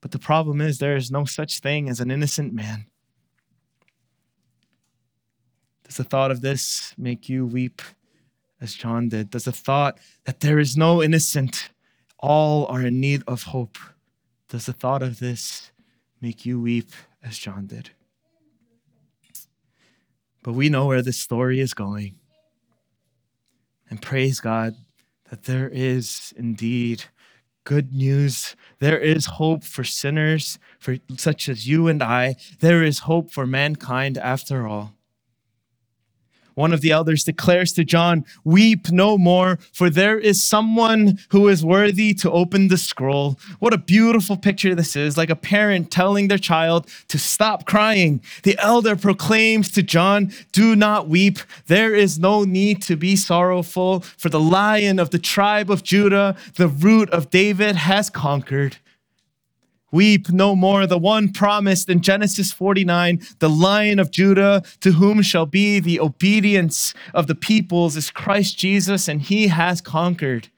But 0.00 0.10
the 0.10 0.18
problem 0.18 0.60
is, 0.60 0.78
there 0.78 0.96
is 0.96 1.10
no 1.10 1.24
such 1.24 1.60
thing 1.60 1.88
as 1.88 1.98
an 1.98 2.10
innocent 2.10 2.52
man. 2.52 2.86
Does 5.84 5.96
the 5.96 6.04
thought 6.04 6.30
of 6.30 6.40
this 6.40 6.94
make 6.98 7.28
you 7.28 7.46
weep 7.46 7.80
as 8.60 8.74
John 8.74 9.08
did? 9.08 9.30
Does 9.30 9.44
the 9.44 9.52
thought 9.52 9.98
that 10.24 10.40
there 10.40 10.58
is 10.58 10.76
no 10.76 11.02
innocent, 11.02 11.70
all 12.18 12.66
are 12.66 12.82
in 12.82 13.00
need 13.00 13.22
of 13.26 13.44
hope? 13.44 13.78
Does 14.48 14.66
the 14.66 14.72
thought 14.72 15.02
of 15.02 15.20
this 15.20 15.72
make 16.20 16.44
you 16.44 16.60
weep 16.60 16.90
as 17.22 17.38
John 17.38 17.66
did? 17.66 17.90
But 20.44 20.52
we 20.52 20.68
know 20.68 20.86
where 20.86 21.02
this 21.02 21.18
story 21.18 21.58
is 21.58 21.74
going. 21.74 22.14
And 23.90 24.00
praise 24.00 24.40
God 24.40 24.76
that 25.30 25.44
there 25.44 25.68
is 25.68 26.32
indeed 26.36 27.04
good 27.64 27.92
news. 27.92 28.54
There 28.78 28.98
is 28.98 29.26
hope 29.26 29.64
for 29.64 29.84
sinners, 29.84 30.58
for 30.78 30.98
such 31.16 31.48
as 31.48 31.66
you 31.66 31.88
and 31.88 32.02
I. 32.02 32.36
There 32.60 32.84
is 32.84 33.00
hope 33.00 33.32
for 33.32 33.46
mankind 33.46 34.18
after 34.18 34.66
all. 34.66 34.92
One 36.54 36.72
of 36.72 36.80
the 36.80 36.92
elders 36.92 37.24
declares 37.24 37.72
to 37.72 37.84
John, 37.84 38.24
Weep 38.44 38.90
no 38.90 39.18
more, 39.18 39.58
for 39.72 39.90
there 39.90 40.18
is 40.18 40.44
someone 40.44 41.18
who 41.30 41.48
is 41.48 41.64
worthy 41.64 42.14
to 42.14 42.30
open 42.30 42.68
the 42.68 42.78
scroll. 42.78 43.38
What 43.58 43.74
a 43.74 43.78
beautiful 43.78 44.36
picture 44.36 44.74
this 44.74 44.96
is, 44.96 45.16
like 45.16 45.30
a 45.30 45.36
parent 45.36 45.90
telling 45.90 46.28
their 46.28 46.38
child 46.38 46.88
to 47.08 47.18
stop 47.18 47.66
crying. 47.66 48.20
The 48.42 48.58
elder 48.58 48.96
proclaims 48.96 49.70
to 49.72 49.82
John, 49.82 50.32
Do 50.52 50.76
not 50.76 51.08
weep. 51.08 51.38
There 51.66 51.94
is 51.94 52.18
no 52.18 52.44
need 52.44 52.82
to 52.82 52.96
be 52.96 53.16
sorrowful, 53.16 54.00
for 54.00 54.28
the 54.28 54.40
lion 54.40 54.98
of 54.98 55.10
the 55.10 55.18
tribe 55.18 55.70
of 55.70 55.82
Judah, 55.82 56.36
the 56.56 56.68
root 56.68 57.10
of 57.10 57.30
David, 57.30 57.76
has 57.76 58.10
conquered. 58.10 58.76
Weep 59.94 60.28
no 60.28 60.56
more, 60.56 60.88
the 60.88 60.98
one 60.98 61.32
promised 61.32 61.88
in 61.88 62.00
Genesis 62.00 62.50
49, 62.50 63.20
the 63.38 63.48
lion 63.48 64.00
of 64.00 64.10
Judah, 64.10 64.64
to 64.80 64.90
whom 64.90 65.22
shall 65.22 65.46
be 65.46 65.78
the 65.78 66.00
obedience 66.00 66.94
of 67.14 67.28
the 67.28 67.34
peoples, 67.36 67.96
is 67.96 68.10
Christ 68.10 68.58
Jesus, 68.58 69.06
and 69.06 69.22
he 69.22 69.46
has 69.46 69.80
conquered. 69.80 70.48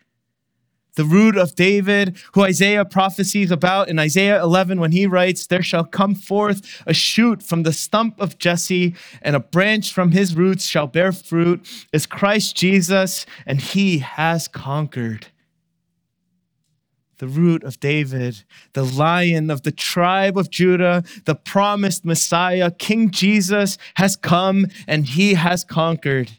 The 0.94 1.04
root 1.04 1.36
of 1.36 1.54
David, 1.54 2.16
who 2.32 2.44
Isaiah 2.44 2.86
prophesies 2.86 3.50
about 3.50 3.90
in 3.90 3.98
Isaiah 3.98 4.40
11 4.42 4.80
when 4.80 4.92
he 4.92 5.06
writes, 5.06 5.46
There 5.46 5.62
shall 5.62 5.84
come 5.84 6.14
forth 6.14 6.82
a 6.86 6.94
shoot 6.94 7.42
from 7.42 7.62
the 7.62 7.74
stump 7.74 8.18
of 8.18 8.38
Jesse, 8.38 8.94
and 9.20 9.36
a 9.36 9.40
branch 9.40 9.92
from 9.92 10.12
his 10.12 10.34
roots 10.34 10.64
shall 10.64 10.86
bear 10.86 11.12
fruit, 11.12 11.68
is 11.92 12.06
Christ 12.06 12.56
Jesus, 12.56 13.26
and 13.44 13.60
he 13.60 13.98
has 13.98 14.48
conquered 14.48 15.26
the 17.18 17.26
root 17.26 17.64
of 17.64 17.80
David, 17.80 18.44
the 18.72 18.84
lion 18.84 19.50
of 19.50 19.62
the 19.62 19.72
tribe 19.72 20.36
of 20.36 20.50
Judah, 20.50 21.02
the 21.24 21.34
promised 21.34 22.04
Messiah, 22.04 22.70
King 22.70 23.10
Jesus, 23.10 23.78
has 23.94 24.16
come 24.16 24.66
and 24.86 25.06
he 25.06 25.34
has 25.34 25.64
conquered. 25.64 26.32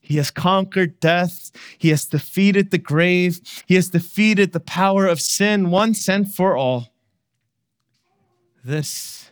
He 0.00 0.16
has 0.16 0.30
conquered 0.30 1.00
death. 1.00 1.50
He 1.78 1.90
has 1.90 2.04
defeated 2.04 2.70
the 2.70 2.78
grave. 2.78 3.40
He 3.66 3.76
has 3.76 3.88
defeated 3.88 4.52
the 4.52 4.60
power 4.60 5.06
of 5.06 5.20
sin 5.20 5.70
once 5.70 6.08
and 6.08 6.32
for 6.32 6.56
all. 6.56 6.88
This 8.64 9.30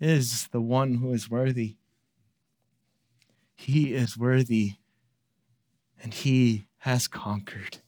is 0.00 0.48
the 0.48 0.60
one 0.60 0.94
who 0.94 1.12
is 1.12 1.30
worthy. 1.30 1.76
He 3.56 3.94
is 3.94 4.18
worthy 4.18 4.74
and 6.02 6.12
he 6.12 6.66
has 6.78 7.06
conquered. 7.08 7.78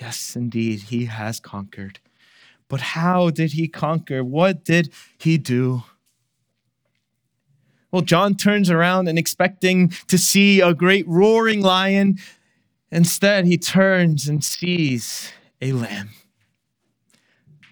Yes, 0.00 0.36
indeed, 0.36 0.82
he 0.82 1.06
has 1.06 1.40
conquered. 1.40 1.98
But 2.68 2.80
how 2.80 3.30
did 3.30 3.52
he 3.52 3.66
conquer? 3.66 4.22
What 4.22 4.64
did 4.64 4.92
he 5.18 5.38
do? 5.38 5.82
Well, 7.90 8.02
John 8.02 8.36
turns 8.36 8.70
around 8.70 9.08
and 9.08 9.18
expecting 9.18 9.88
to 10.06 10.16
see 10.16 10.60
a 10.60 10.72
great 10.72 11.08
roaring 11.08 11.62
lion. 11.62 12.18
Instead, 12.92 13.46
he 13.46 13.58
turns 13.58 14.28
and 14.28 14.44
sees 14.44 15.32
a 15.60 15.72
lamb. 15.72 16.10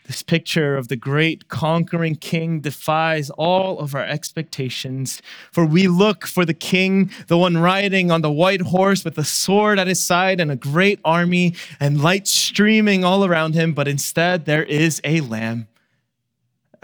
This 0.07 0.23
picture 0.23 0.77
of 0.77 0.87
the 0.87 0.95
great 0.95 1.49
conquering 1.49 2.15
king 2.15 2.61
defies 2.61 3.29
all 3.31 3.81
of 3.81 3.93
our 3.93 4.05
expectations. 4.05 5.21
For 5.51 5.67
we 5.67 5.89
look 5.89 6.27
for 6.29 6.45
the 6.45 6.55
king, 6.55 7.11
the 7.27 7.37
one 7.37 7.59
riding 7.59 8.13
on 8.13 8.23
the 8.23 8.31
white 8.31 8.61
horse 8.61 9.05
with 9.05 9.19
a 9.19 9.25
sword 9.25 9.81
at 9.81 9.89
his 9.89 10.05
side 10.05 10.41
and 10.41 10.53
a 10.53 10.57
great 10.57 11.01
army 11.05 11.57
and 11.81 12.01
light 12.01 12.29
streaming 12.29 13.05
all 13.05 13.25
around 13.25 13.55
him, 13.55 13.73
but 13.73 13.89
instead 13.89 14.45
there 14.45 14.63
is 14.63 15.01
a 15.03 15.23
lamb, 15.23 15.67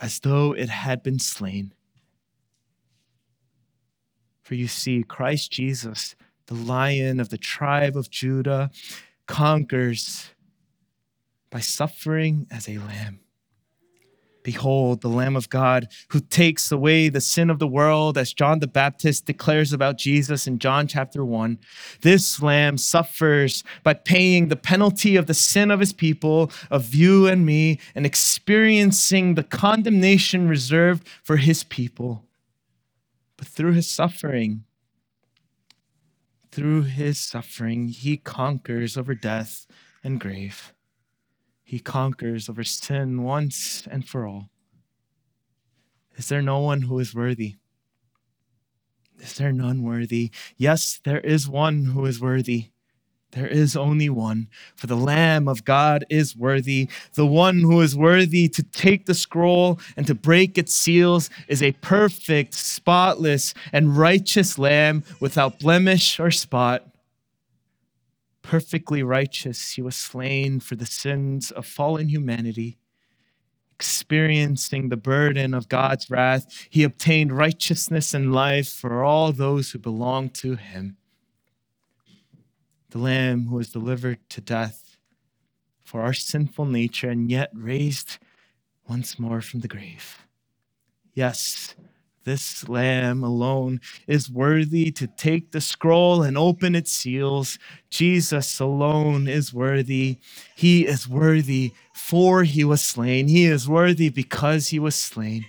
as 0.01 0.19
though 0.19 0.53
it 0.53 0.69
had 0.69 1.05
been 1.05 1.21
slain. 1.21 1.73
For 4.43 4.57
you 4.57 4.67
see, 4.67 5.05
Christ 5.05 5.53
Jesus, 5.53 6.17
the 6.47 6.55
lion 6.55 7.21
of 7.21 7.29
the 7.29 7.39
tribe 7.39 7.97
of 7.97 8.11
Judah, 8.11 8.73
conquers 9.29 10.32
by 11.53 11.61
suffering 11.61 12.47
as 12.51 12.69
a 12.69 12.79
lamb. 12.79 13.21
Behold, 14.43 15.03
the 15.03 15.09
Lamb 15.09 15.37
of 15.37 15.51
God 15.51 15.87
who 16.09 16.19
takes 16.19 16.73
away 16.73 17.09
the 17.09 17.21
sin 17.21 17.49
of 17.49 17.61
the 17.61 17.69
world, 17.69 18.19
as 18.19 18.33
John 18.33 18.59
the 18.59 18.67
Baptist 18.67 19.27
declares 19.27 19.73
about 19.73 19.99
Jesus 19.99 20.49
in 20.49 20.59
John 20.59 20.89
chapter 20.89 21.25
1. 21.25 21.61
This 22.01 22.43
Lamb 22.43 22.77
suffers 22.77 23.63
by 23.85 23.95
paying 23.95 24.49
the 24.49 24.57
penalty 24.57 25.15
of 25.15 25.27
the 25.27 25.35
sin 25.35 25.71
of 25.71 25.79
his 25.79 25.93
people, 25.93 26.51
of 26.73 26.93
you 26.93 27.29
and 27.29 27.47
me, 27.47 27.79
and 27.95 28.05
experiencing 28.05 29.35
the 29.35 29.45
condemnation 29.45 30.49
reserved 30.49 31.07
for 31.23 31.37
his 31.37 31.63
people. 31.63 32.25
But 33.37 33.47
through 33.47 33.75
his 33.75 33.89
suffering, 33.89 34.65
through 36.51 36.83
his 36.83 37.21
suffering, 37.21 37.89
he 37.89 38.17
conquers 38.17 38.97
over 38.97 39.15
death 39.15 39.67
and 40.03 40.19
grave. 40.19 40.73
He 41.73 41.79
conquers 41.79 42.51
over 42.51 42.65
sin 42.65 43.23
once 43.23 43.89
and 43.91 44.07
for 44.07 44.27
all. 44.27 44.51
Is 46.19 46.29
there 46.29 46.43
no 46.43 46.59
one 46.59 46.83
who 46.83 46.99
is 46.99 47.15
worthy? 47.15 47.55
Is 49.19 49.37
there 49.37 49.53
none 49.53 49.83
worthy? 49.83 50.31
Yes, 50.59 51.01
there 51.03 51.21
is 51.21 51.49
one 51.49 51.87
who 51.87 52.05
is 52.05 52.21
worthy. 52.21 52.73
There 53.31 53.47
is 53.47 53.75
only 53.75 54.11
one, 54.11 54.49
for 54.77 54.87
the 54.87 54.99
Lamb 54.99 55.49
of 55.49 55.65
God 55.65 56.05
is 56.11 56.37
worthy. 56.37 56.91
The 57.15 57.25
one 57.25 57.61
who 57.61 57.81
is 57.81 57.97
worthy 57.97 58.51
to 58.51 58.63
take 58.63 59.07
the 59.07 59.15
scroll 59.15 59.81
and 59.97 60.07
to 60.07 60.15
break 60.15 60.59
its 60.59 60.75
seals 60.75 61.31
is 61.49 61.63
a 61.63 61.73
perfect, 61.81 62.53
spotless, 62.53 63.55
and 63.73 63.97
righteous 63.97 64.59
Lamb 64.59 65.05
without 65.21 65.59
blemish 65.59 66.21
or 66.21 66.31
spot 66.31 66.92
perfectly 68.43 69.03
righteous, 69.03 69.73
he 69.73 69.83
was 69.83 69.97
slain 69.97 70.61
for 70.61 70.77
the 70.77 70.87
sins 70.87 71.51
of 71.51 71.67
fallen 71.67 72.09
humanity. 72.09 72.79
Experiencing 73.75 74.89
the 74.89 74.97
burden 74.97 75.55
of 75.55 75.69
God's 75.69 76.11
wrath, 76.11 76.47
he 76.71 76.85
obtained 76.85 77.33
righteousness 77.33 78.15
and 78.15 78.33
life 78.33 78.69
for 78.69 79.03
all 79.03 79.33
those 79.33 79.71
who 79.71 79.79
belong 79.79 80.31
to 80.31 80.55
him. 80.57 80.97
The 82.91 82.99
Lamb 82.99 83.47
who 83.47 83.57
was 83.57 83.71
delivered 83.71 84.19
to 84.31 84.41
death 84.41 84.97
for 85.83 86.03
our 86.03 86.15
sinful 86.15 86.67
nature 86.67 87.11
and 87.11 87.31
yet 87.31 87.51
raised 87.55 88.19
once 88.89 89.19
more 89.19 89.41
from 89.41 89.61
the 89.61 89.69
grave. 89.69 90.27
Yes, 91.15 91.75
this 92.25 92.69
lamb 92.69 93.25
alone 93.25 93.81
is 94.07 94.31
worthy 94.31 94.91
to 94.93 95.07
take 95.07 95.53
the 95.53 95.61
scroll 95.61 96.23
and 96.23 96.39
open 96.39 96.75
its 96.75 96.93
seals. 96.93 97.59
Jesus 97.91 98.61
alone 98.61 99.29
is 99.29 99.55
worthy. 99.55 100.19
He 100.57 100.87
is 100.87 101.09
worthy 101.09 101.73
for 101.95 102.45
he 102.45 102.65
was 102.65 102.83
slain. 102.83 103.29
He 103.29 103.47
is 103.47 103.69
worthy 103.69 104.11
because 104.11 104.69
he 104.69 104.79
was 104.79 104.95
slain. 104.97 105.47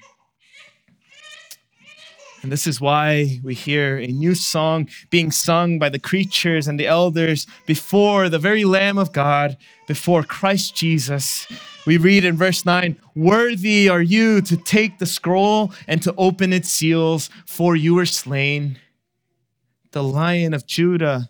And 2.44 2.52
this 2.52 2.68
is 2.68 2.82
why 2.82 3.40
we 3.42 3.54
hear 3.54 3.98
a 3.98 4.08
new 4.08 4.36
song 4.36 4.90
being 5.10 5.32
sung 5.32 5.80
by 5.80 5.88
the 5.88 5.98
creatures 5.98 6.68
and 6.68 6.78
the 6.78 6.88
elders 6.88 7.48
before 7.66 8.28
the 8.28 8.38
very 8.38 8.66
Lamb 8.66 8.98
of 8.98 9.14
God, 9.14 9.56
before 9.88 10.24
Christ 10.24 10.76
Jesus. 10.76 11.48
We 11.88 11.96
read 11.96 12.26
in 12.26 12.36
verse 12.36 12.66
9 12.66 13.00
Worthy 13.16 13.88
are 13.88 14.02
you 14.02 14.42
to 14.42 14.58
take 14.58 15.00
the 15.00 15.06
scroll 15.06 15.72
and 15.88 16.04
to 16.04 16.14
open 16.18 16.52
its 16.52 16.68
seals, 16.68 17.30
for 17.46 17.78
you 17.78 17.96
were 17.96 18.06
slain. 18.06 18.78
The 19.92 20.04
lion 20.04 20.54
of 20.54 20.66
Judah, 20.68 21.30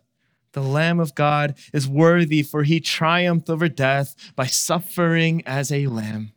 the 0.54 0.64
Lamb 0.64 1.00
of 1.00 1.14
God, 1.14 1.54
is 1.74 1.88
worthy, 1.88 2.42
for 2.42 2.64
he 2.64 2.80
triumphed 2.80 3.52
over 3.52 3.70
death 3.70 4.16
by 4.36 4.48
suffering 4.48 5.44
as 5.46 5.72
a 5.72 5.86
lamb. 5.86 6.32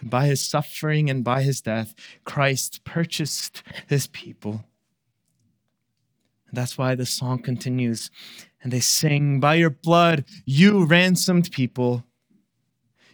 And 0.00 0.10
by 0.10 0.26
his 0.26 0.40
suffering 0.40 1.10
and 1.10 1.24
by 1.24 1.42
his 1.42 1.60
death, 1.60 1.94
Christ 2.24 2.84
purchased 2.84 3.62
his 3.88 4.06
people. 4.06 4.64
And 6.48 6.56
that's 6.56 6.78
why 6.78 6.94
the 6.94 7.06
song 7.06 7.40
continues. 7.40 8.10
And 8.62 8.72
they 8.72 8.80
sing, 8.80 9.40
By 9.40 9.54
your 9.56 9.70
blood, 9.70 10.24
you 10.44 10.84
ransomed 10.84 11.50
people. 11.50 12.04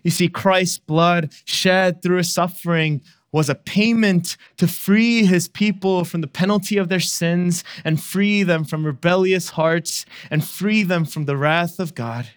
You 0.03 0.11
see, 0.11 0.29
Christ's 0.29 0.79
blood 0.79 1.33
shed 1.45 2.03
through 2.03 2.19
his 2.19 2.33
suffering 2.33 3.03
was 3.33 3.49
a 3.49 3.55
payment 3.55 4.37
to 4.59 4.69
free 4.69 5.25
his 5.25 5.49
people 5.49 6.05
from 6.05 6.21
the 6.21 6.29
penalty 6.29 6.77
of 6.77 6.89
their 6.89 7.01
sins 7.01 7.65
and 7.85 8.01
free 8.01 8.45
them 8.45 8.65
from 8.65 8.87
rebellious 8.87 9.51
hearts 9.51 10.07
and 10.31 10.45
free 10.45 10.85
them 10.85 11.05
from 11.05 11.25
the 11.25 11.37
wrath 11.37 11.81
of 11.81 11.97
God. 11.97 12.29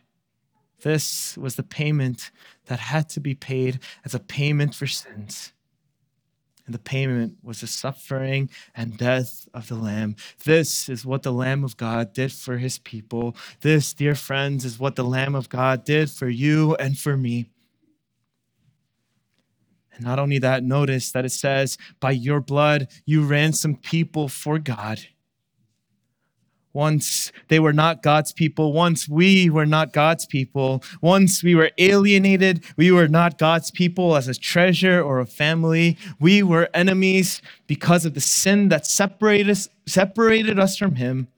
This 0.82 1.38
was 1.38 1.56
the 1.56 1.62
payment 1.62 2.32
that 2.68 2.80
had 2.80 3.10
to 3.10 3.20
be 3.20 3.36
paid 3.36 3.80
as 4.06 4.14
a 4.14 4.20
payment 4.20 4.76
for 4.76 4.88
sins. 4.88 5.54
And 6.66 6.76
the 6.76 6.80
payment 6.80 7.38
was 7.42 7.62
the 7.62 7.68
suffering 7.68 8.50
and 8.76 8.98
death 8.98 9.48
of 9.54 9.70
the 9.70 9.76
Lamb. 9.76 10.18
This 10.44 10.90
is 10.90 11.06
what 11.06 11.24
the 11.24 11.32
Lamb 11.32 11.64
of 11.64 11.78
God 11.78 12.12
did 12.12 12.34
for 12.34 12.58
his 12.58 12.78
people. 12.78 13.38
This, 13.62 13.94
dear 13.94 14.16
friends, 14.16 14.66
is 14.66 14.78
what 14.78 14.98
the 14.98 15.06
Lamb 15.06 15.34
of 15.34 15.48
God 15.48 15.86
did 15.86 16.12
for 16.12 16.28
you 16.28 16.76
and 16.76 16.98
for 16.98 17.16
me. 17.16 17.50
And 19.94 20.04
not 20.04 20.20
only 20.20 20.40
that, 20.40 20.62
notice 20.62 21.12
that 21.14 21.26
it 21.26 21.32
says, 21.32 21.78
By 22.02 22.12
your 22.12 22.42
blood 22.42 22.90
you 23.06 23.24
ransomed 23.24 23.82
people 23.82 24.28
for 24.28 24.60
God. 24.60 25.00
Once 26.78 27.32
they 27.48 27.60
were 27.60 27.74
not 27.74 28.04
God's 28.04 28.32
people. 28.32 28.72
Once 28.72 29.10
we 29.10 29.50
were 29.50 29.66
not 29.66 29.92
God's 29.94 30.28
people. 30.28 30.84
Once 31.02 31.42
we 31.42 31.56
were 31.56 31.72
alienated. 31.80 32.63
We 32.78 32.92
were 32.92 33.08
not 33.08 33.40
God's 33.40 33.72
people 33.72 34.16
as 34.16 34.28
a 34.28 34.36
treasure 34.36 35.02
or 35.02 35.20
a 35.20 35.26
family. 35.26 35.98
We 36.20 36.44
were 36.44 36.70
enemies 36.76 37.42
because 37.66 38.06
of 38.06 38.13
the 38.13 38.22
sin 38.22 38.70
that 38.70 38.86
separated 38.86 39.50
us, 39.50 39.70
separated 39.88 40.60
us 40.60 40.78
from 40.78 40.98
Him. 40.98 41.30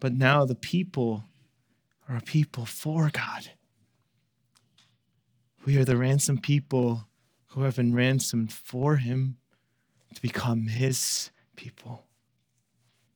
But 0.00 0.14
now 0.14 0.46
the 0.46 0.54
people 0.54 1.24
are 2.08 2.16
a 2.16 2.22
people 2.22 2.64
for 2.64 3.10
God. 3.10 3.50
We 5.66 5.76
are 5.76 5.84
the 5.84 5.98
ransomed 5.98 6.42
people 6.42 7.08
who 7.48 7.60
have 7.64 7.76
been 7.76 7.94
ransomed 7.94 8.54
for 8.54 8.96
Him 8.96 9.36
to 10.14 10.22
become 10.22 10.68
His 10.68 11.30
people, 11.56 12.06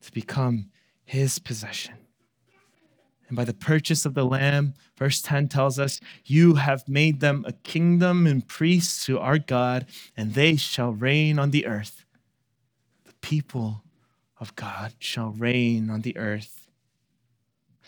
to 0.01 0.11
become 0.11 0.69
his 1.11 1.39
possession. 1.39 1.95
And 3.27 3.35
by 3.35 3.43
the 3.43 3.53
purchase 3.53 4.05
of 4.05 4.13
the 4.13 4.23
Lamb, 4.23 4.75
verse 4.97 5.21
10 5.21 5.49
tells 5.49 5.77
us, 5.77 5.99
You 6.23 6.55
have 6.55 6.87
made 6.87 7.19
them 7.19 7.43
a 7.45 7.51
kingdom 7.51 8.25
and 8.25 8.47
priests 8.47 9.05
to 9.07 9.19
our 9.19 9.37
God, 9.37 9.87
and 10.15 10.35
they 10.35 10.55
shall 10.55 10.93
reign 10.93 11.37
on 11.37 11.51
the 11.51 11.65
earth. 11.65 12.05
The 13.03 13.13
people 13.15 13.83
of 14.39 14.55
God 14.55 14.93
shall 14.99 15.31
reign 15.31 15.89
on 15.89 15.99
the 15.99 16.15
earth. 16.15 16.60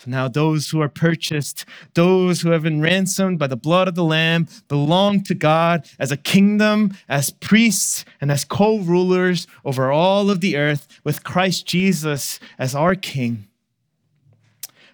Now 0.05 0.27
those 0.27 0.69
who 0.69 0.81
are 0.81 0.89
purchased, 0.89 1.65
those 1.93 2.41
who 2.41 2.49
have 2.49 2.63
been 2.63 2.81
ransomed 2.81 3.39
by 3.39 3.47
the 3.47 3.55
blood 3.55 3.87
of 3.87 3.95
the 3.95 4.03
Lamb, 4.03 4.47
belong 4.67 5.23
to 5.23 5.33
God 5.33 5.87
as 5.97 6.11
a 6.11 6.17
kingdom, 6.17 6.97
as 7.07 7.29
priests, 7.29 8.03
and 8.19 8.31
as 8.31 8.43
co 8.43 8.79
rulers 8.79 9.47
over 9.63 9.91
all 9.91 10.29
of 10.29 10.41
the 10.41 10.57
earth 10.57 10.87
with 11.03 11.23
Christ 11.23 11.65
Jesus 11.65 12.39
as 12.57 12.75
our 12.75 12.95
King. 12.95 13.47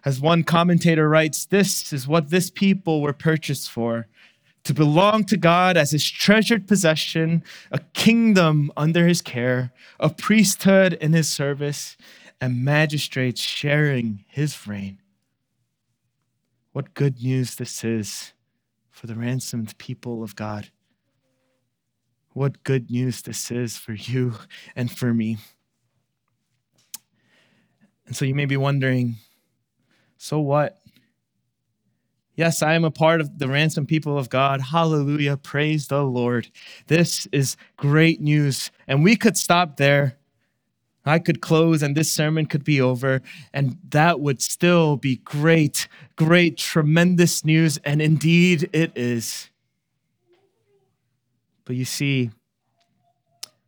As 0.06 0.22
one 0.22 0.44
commentator 0.44 1.10
writes, 1.10 1.46
this 1.46 1.92
is 1.92 2.08
what 2.08 2.30
this 2.30 2.50
people 2.50 3.02
were 3.02 3.14
purchased 3.14 3.70
for 3.70 4.08
to 4.64 4.74
belong 4.74 5.24
to 5.24 5.38
God 5.38 5.78
as 5.78 5.92
his 5.92 6.08
treasured 6.08 6.68
possession, 6.68 7.44
a 7.72 7.80
kingdom 7.94 8.72
under 8.78 9.08
his 9.08 9.22
care, 9.22 9.72
a 10.00 10.10
priesthood 10.10 10.94
in 10.94 11.14
his 11.14 11.30
service, 11.30 11.98
and 12.42 12.64
magistrates 12.64 13.42
sharing 13.42 14.24
his 14.28 14.68
reign. 14.68 15.02
What 16.72 16.94
good 16.94 17.22
news 17.22 17.56
this 17.56 17.84
is 17.84 18.34
for 18.90 19.08
the 19.08 19.16
ransomed 19.16 19.78
people 19.78 20.24
of 20.24 20.36
God. 20.36 20.70
What 22.34 22.64
good 22.64 22.92
news 22.92 23.22
this 23.22 23.50
is 23.52 23.78
for 23.78 23.94
you 23.94 24.36
and 24.76 24.92
for 24.92 25.14
me. 25.14 25.38
And 28.06 28.16
so 28.16 28.26
you 28.26 28.36
may 28.36 28.46
be 28.46 28.58
wondering 28.58 29.16
so 30.18 30.40
what? 30.40 30.78
Yes, 32.36 32.62
I 32.62 32.74
am 32.74 32.84
a 32.84 32.92
part 32.92 33.22
of 33.22 33.40
the 33.40 33.48
ransomed 33.48 33.88
people 33.88 34.18
of 34.18 34.30
God. 34.30 34.62
Hallelujah. 34.62 35.38
Praise 35.38 35.88
the 35.88 36.04
Lord. 36.04 36.50
This 36.88 37.26
is 37.32 37.56
great 37.78 38.22
news. 38.22 38.70
And 38.88 39.04
we 39.04 39.16
could 39.16 39.38
stop 39.38 39.78
there 39.78 40.19
I 41.06 41.20
could 41.20 41.42
close 41.42 41.82
and 41.82 41.96
this 41.96 42.12
sermon 42.12 42.46
could 42.46 42.64
be 42.64 42.82
over, 42.82 43.22
and 43.54 43.78
that 43.90 44.20
would 44.20 44.42
still 44.42 44.98
be 44.98 45.18
great, 45.18 45.88
great, 46.16 46.58
tremendous 46.58 47.46
news. 47.46 47.80
And 47.84 48.02
indeed, 48.02 48.70
it 48.74 48.92
is. 48.96 49.50
But 51.66 51.76
you 51.76 51.86
see, 51.86 52.32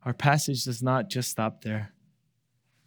our 0.04 0.13
passage 0.13 0.65
does 0.65 0.82
not 0.82 1.10
just 1.10 1.30
stop 1.30 1.62
there. 1.62 1.91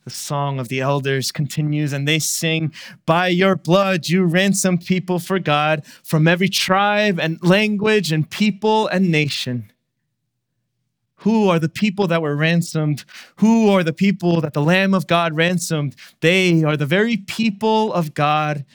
The 0.04 0.10
song 0.10 0.58
of 0.58 0.68
the 0.68 0.80
elders 0.80 1.32
continues, 1.32 1.94
and 1.94 2.06
they 2.06 2.18
sing, 2.18 2.74
By 3.06 3.28
your 3.28 3.56
blood 3.56 4.08
you 4.08 4.24
ransomed 4.24 4.84
people 4.84 5.18
for 5.18 5.38
God 5.38 5.86
from 6.02 6.28
every 6.28 6.48
tribe 6.50 7.18
and 7.18 7.42
language 7.42 8.12
and 8.12 8.28
people 8.28 8.86
and 8.88 9.10
nation. 9.10 9.72
Who 11.24 11.48
are 11.48 11.58
the 11.58 11.70
people 11.70 12.06
that 12.08 12.20
were 12.20 12.36
ransomed? 12.36 13.06
Who 13.36 13.70
are 13.70 13.82
the 13.82 13.94
people 13.94 14.42
that 14.42 14.52
the 14.52 14.60
Lamb 14.60 14.92
of 14.92 15.06
God 15.06 15.34
ransomed? 15.34 15.96
They 16.20 16.62
are 16.64 16.76
the 16.76 16.84
very 16.84 17.16
people 17.16 17.94
of 17.94 18.12
God, 18.12 18.66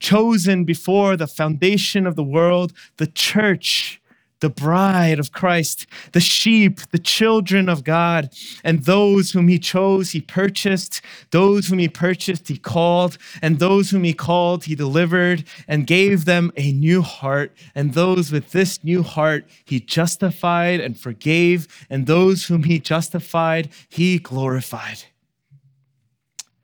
chosen 0.00 0.64
before 0.64 1.16
the 1.16 1.28
foundation 1.28 2.08
of 2.08 2.16
the 2.16 2.24
world, 2.24 2.72
the 2.96 3.06
church 3.06 3.99
the 4.40 4.50
bride 4.50 5.18
of 5.18 5.32
Christ, 5.32 5.86
the 6.12 6.20
sheep, 6.20 6.80
the 6.90 6.98
children 6.98 7.68
of 7.68 7.84
God, 7.84 8.30
and 8.64 8.84
those 8.84 9.30
whom 9.30 9.48
he 9.48 9.58
chose, 9.58 10.10
he 10.10 10.20
purchased, 10.20 11.00
those 11.30 11.68
whom 11.68 11.78
he 11.78 11.88
purchased, 11.88 12.48
he 12.48 12.56
called, 12.56 13.16
and 13.40 13.58
those 13.58 13.90
whom 13.90 14.04
he 14.04 14.12
called, 14.12 14.64
he 14.64 14.74
delivered, 14.74 15.44
and 15.68 15.86
gave 15.86 16.24
them 16.24 16.52
a 16.56 16.72
new 16.72 17.02
heart, 17.02 17.52
and 17.74 17.94
those 17.94 18.32
with 18.32 18.50
this 18.50 18.82
new 18.82 19.02
heart, 19.02 19.44
he 19.64 19.80
justified 19.80 20.80
and 20.80 20.98
forgave, 20.98 21.68
and 21.88 22.06
those 22.06 22.46
whom 22.46 22.64
he 22.64 22.78
justified, 22.78 23.68
he 23.88 24.18
glorified. 24.18 25.04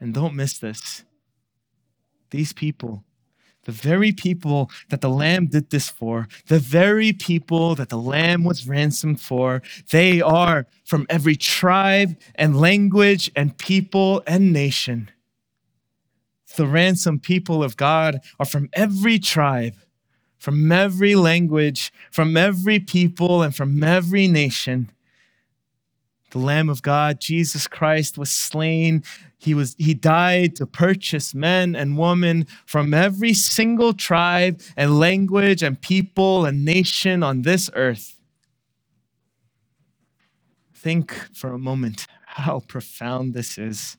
And 0.00 0.12
don't 0.12 0.34
miss 0.34 0.58
this. 0.58 1.04
These 2.30 2.52
people 2.52 3.05
the 3.66 3.72
very 3.72 4.12
people 4.12 4.70
that 4.88 5.00
the 5.00 5.10
Lamb 5.10 5.48
did 5.48 5.70
this 5.70 5.88
for, 5.88 6.28
the 6.46 6.60
very 6.60 7.12
people 7.12 7.74
that 7.74 7.88
the 7.88 7.98
Lamb 7.98 8.44
was 8.44 8.66
ransomed 8.66 9.20
for, 9.20 9.60
they 9.90 10.20
are 10.22 10.66
from 10.84 11.04
every 11.10 11.34
tribe 11.36 12.16
and 12.36 12.58
language 12.58 13.30
and 13.34 13.58
people 13.58 14.22
and 14.26 14.52
nation. 14.52 15.10
The 16.56 16.66
ransomed 16.66 17.24
people 17.24 17.62
of 17.62 17.76
God 17.76 18.20
are 18.38 18.46
from 18.46 18.70
every 18.72 19.18
tribe, 19.18 19.74
from 20.38 20.70
every 20.70 21.16
language, 21.16 21.92
from 22.12 22.36
every 22.36 22.78
people, 22.78 23.42
and 23.42 23.54
from 23.54 23.82
every 23.82 24.28
nation. 24.28 24.90
The 26.30 26.38
Lamb 26.38 26.68
of 26.68 26.82
God, 26.82 27.20
Jesus 27.20 27.66
Christ, 27.66 28.18
was 28.18 28.30
slain 28.30 29.02
he 29.38 29.54
was 29.54 29.76
he 29.78 29.94
died 29.94 30.56
to 30.56 30.66
purchase 30.66 31.34
men 31.34 31.76
and 31.76 31.98
women 31.98 32.46
from 32.64 32.94
every 32.94 33.34
single 33.34 33.92
tribe 33.92 34.60
and 34.76 34.98
language 34.98 35.62
and 35.62 35.80
people 35.80 36.44
and 36.44 36.64
nation 36.64 37.22
on 37.22 37.42
this 37.42 37.70
earth. 37.74 38.18
Think 40.74 41.12
for 41.34 41.52
a 41.52 41.58
moment 41.58 42.06
how 42.26 42.60
profound 42.66 43.34
this 43.34 43.58
is. 43.58 43.96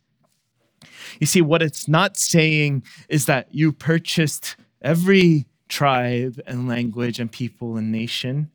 You 1.19 1.27
see, 1.27 1.41
what 1.41 1.61
it's 1.61 1.87
not 1.87 2.17
saying 2.17 2.83
is 3.09 3.25
that 3.25 3.53
you 3.53 3.71
purchased 3.71 4.55
every 4.81 5.45
tribe 5.69 6.39
and 6.47 6.67
language 6.67 7.19
and 7.19 7.31
people 7.31 7.77
and 7.77 7.91
nation. 7.91 8.51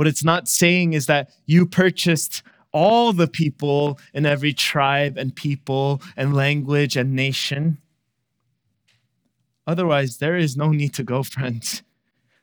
What 0.00 0.06
it's 0.06 0.24
not 0.24 0.48
saying 0.48 0.94
is 0.94 1.04
that 1.08 1.28
you 1.44 1.66
purchased 1.66 2.42
all 2.72 3.12
the 3.12 3.28
people 3.28 3.98
in 4.14 4.24
every 4.24 4.54
tribe 4.54 5.18
and 5.18 5.36
people 5.36 6.00
and 6.16 6.32
language 6.32 6.96
and 6.96 7.14
nation. 7.14 7.76
Otherwise, 9.66 10.16
there 10.16 10.38
is 10.38 10.56
no 10.56 10.70
need 10.70 10.94
to 10.94 11.04
go, 11.04 11.22
friends. 11.36 11.82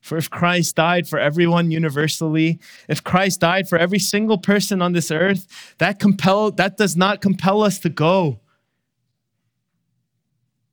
For 0.01 0.19
if 0.19 0.29
Christ 0.29 0.75
died 0.75 1.07
for 1.07 1.17
everyone 1.17 1.71
universally, 1.71 2.59
if 2.87 3.03
Christ 3.03 3.39
died 3.39 3.67
for 3.67 3.79
every 3.79 3.97
single 3.97 4.37
person 4.37 4.79
on 4.79 4.93
this 4.93 5.09
earth, 5.09 5.47
that 5.79 5.97
compel 5.97 6.51
that 6.51 6.77
does 6.77 6.95
not 6.95 7.21
compel 7.21 7.63
us 7.63 7.79
to 7.79 7.89
go. 7.89 8.39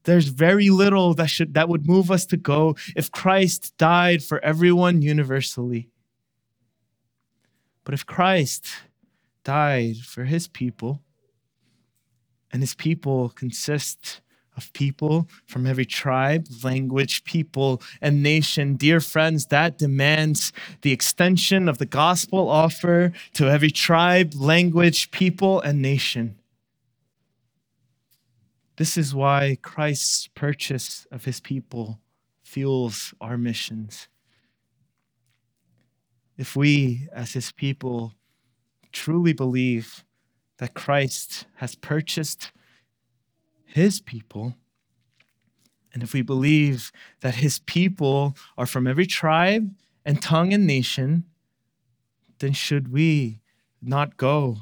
There's 0.03 0.29
very 0.29 0.69
little 0.69 1.15
that 1.15 1.31
should 1.31 1.55
that 1.55 1.71
would 1.71 1.87
move 1.87 2.11
us 2.11 2.27
to 2.27 2.37
go 2.37 2.77
if 2.95 3.11
Christ 3.11 3.75
died 3.79 4.23
for 4.23 4.39
everyone 4.45 5.01
universally. 5.01 5.89
But 7.85 7.95
if 7.95 8.07
Christ 8.07 8.69
died 9.45 9.99
for 9.99 10.25
his 10.25 10.49
people, 10.49 11.03
and 12.53 12.63
his 12.63 12.75
people 12.75 13.31
consist 13.31 14.21
of 14.57 14.73
people 14.73 15.29
from 15.47 15.67
every 15.67 15.85
tribe, 15.85 16.47
language, 16.63 17.25
people, 17.25 17.83
and 18.01 18.23
nation. 18.23 18.77
Dear 18.77 19.01
friends, 19.01 19.47
that 19.47 19.79
demands 19.79 20.53
the 20.83 20.93
extension 20.93 21.69
of 21.69 21.79
the 21.79 21.87
gospel 21.87 22.49
offer 22.49 23.13
to 23.35 23.49
every 23.49 23.71
tribe, 23.71 24.35
language, 24.37 25.11
people, 25.11 25.61
and 25.61 25.83
nation. 25.83 26.37
This 28.77 28.97
is 28.97 29.15
why 29.15 29.59
Christ's 29.61 30.29
purchase 30.29 31.07
of 31.11 31.25
his 31.25 31.41
people 31.41 32.01
fuels 32.43 33.15
our 33.21 33.37
missions. 33.37 34.09
If 36.37 36.57
we, 36.57 37.09
as 37.13 37.33
his 37.33 37.53
people, 37.53 38.15
truly 38.93 39.33
believe 39.33 40.05
that 40.59 40.75
Christ 40.75 41.47
has 41.57 41.75
purchased 41.75 42.53
his 43.65 44.01
people, 44.01 44.55
and 45.93 46.03
if 46.03 46.13
we 46.13 46.23
believe 46.23 46.91
that 47.21 47.37
his 47.37 47.61
people 47.61 48.37
are 48.59 48.67
from 48.67 48.87
every 48.87 49.07
tribe 49.07 49.71
and 50.05 50.21
tongue 50.21 50.53
and 50.53 50.67
nation, 50.67 51.25
then 52.41 52.53
should 52.53 52.93
we 52.93 53.41
not 53.81 54.17
go? 54.17 54.59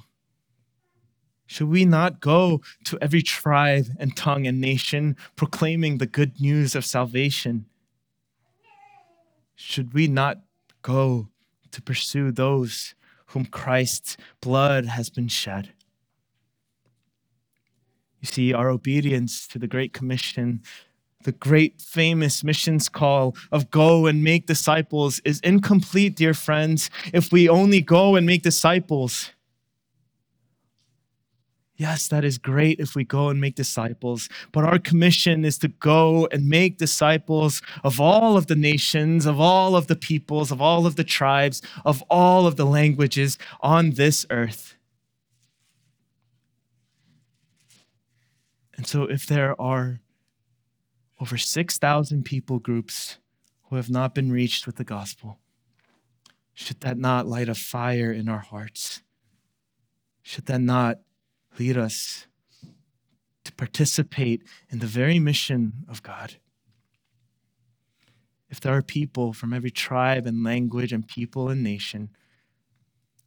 Should 1.46 1.68
we 1.68 1.84
not 1.84 2.20
go 2.20 2.60
to 2.84 2.98
every 3.00 3.22
tribe 3.22 3.86
and 3.98 4.16
tongue 4.16 4.46
and 4.46 4.60
nation 4.60 5.16
proclaiming 5.36 5.98
the 5.98 6.06
good 6.06 6.40
news 6.40 6.74
of 6.74 6.84
salvation? 6.84 7.66
Should 9.54 9.94
we 9.94 10.06
not 10.06 10.38
go 10.82 11.28
to 11.72 11.82
pursue 11.82 12.30
those 12.30 12.94
whom 13.26 13.46
Christ's 13.46 14.16
blood 14.40 14.86
has 14.86 15.10
been 15.10 15.28
shed? 15.28 15.72
You 18.20 18.26
see, 18.26 18.54
our 18.54 18.70
obedience 18.70 19.48
to 19.48 19.58
the 19.58 19.66
Great 19.66 19.92
Commission, 19.92 20.62
the 21.24 21.32
great 21.32 21.80
famous 21.80 22.44
missions 22.44 22.88
call 22.88 23.36
of 23.50 23.70
go 23.70 24.06
and 24.06 24.22
make 24.22 24.46
disciples, 24.46 25.20
is 25.24 25.40
incomplete, 25.40 26.14
dear 26.14 26.34
friends, 26.34 26.88
if 27.12 27.32
we 27.32 27.48
only 27.48 27.80
go 27.80 28.14
and 28.14 28.24
make 28.24 28.42
disciples. 28.42 29.30
Yes, 31.76 32.06
that 32.08 32.24
is 32.24 32.36
great 32.38 32.80
if 32.80 32.94
we 32.94 33.02
go 33.02 33.28
and 33.28 33.40
make 33.40 33.54
disciples, 33.54 34.28
but 34.52 34.64
our 34.64 34.78
commission 34.78 35.44
is 35.44 35.56
to 35.58 35.68
go 35.68 36.28
and 36.30 36.46
make 36.46 36.76
disciples 36.76 37.62
of 37.82 37.98
all 37.98 38.36
of 38.36 38.46
the 38.46 38.54
nations, 38.54 39.24
of 39.24 39.40
all 39.40 39.74
of 39.74 39.86
the 39.86 39.96
peoples, 39.96 40.52
of 40.52 40.60
all 40.60 40.86
of 40.86 40.96
the 40.96 41.04
tribes, 41.04 41.62
of 41.84 42.02
all 42.10 42.46
of 42.46 42.56
the 42.56 42.66
languages 42.66 43.38
on 43.60 43.90
this 43.90 44.26
earth. 44.30 44.74
And 48.76 48.86
so, 48.86 49.04
if 49.04 49.26
there 49.26 49.58
are 49.60 50.00
over 51.20 51.38
6,000 51.38 52.24
people 52.24 52.58
groups 52.58 53.18
who 53.70 53.76
have 53.76 53.88
not 53.88 54.14
been 54.14 54.30
reached 54.30 54.66
with 54.66 54.76
the 54.76 54.84
gospel, 54.84 55.38
should 56.52 56.80
that 56.80 56.98
not 56.98 57.26
light 57.26 57.48
a 57.48 57.54
fire 57.54 58.12
in 58.12 58.28
our 58.28 58.40
hearts? 58.40 59.02
Should 60.22 60.46
that 60.46 60.60
not 60.60 60.98
lead 61.58 61.76
us 61.76 62.26
to 63.44 63.52
participate 63.52 64.42
in 64.70 64.78
the 64.78 64.86
very 64.86 65.18
mission 65.18 65.84
of 65.88 66.02
God? 66.02 66.36
If 68.48 68.60
there 68.60 68.76
are 68.76 68.82
people 68.82 69.32
from 69.32 69.54
every 69.54 69.70
tribe 69.70 70.26
and 70.26 70.44
language 70.44 70.92
and 70.92 71.08
people 71.08 71.48
and 71.48 71.62
nation 71.62 72.10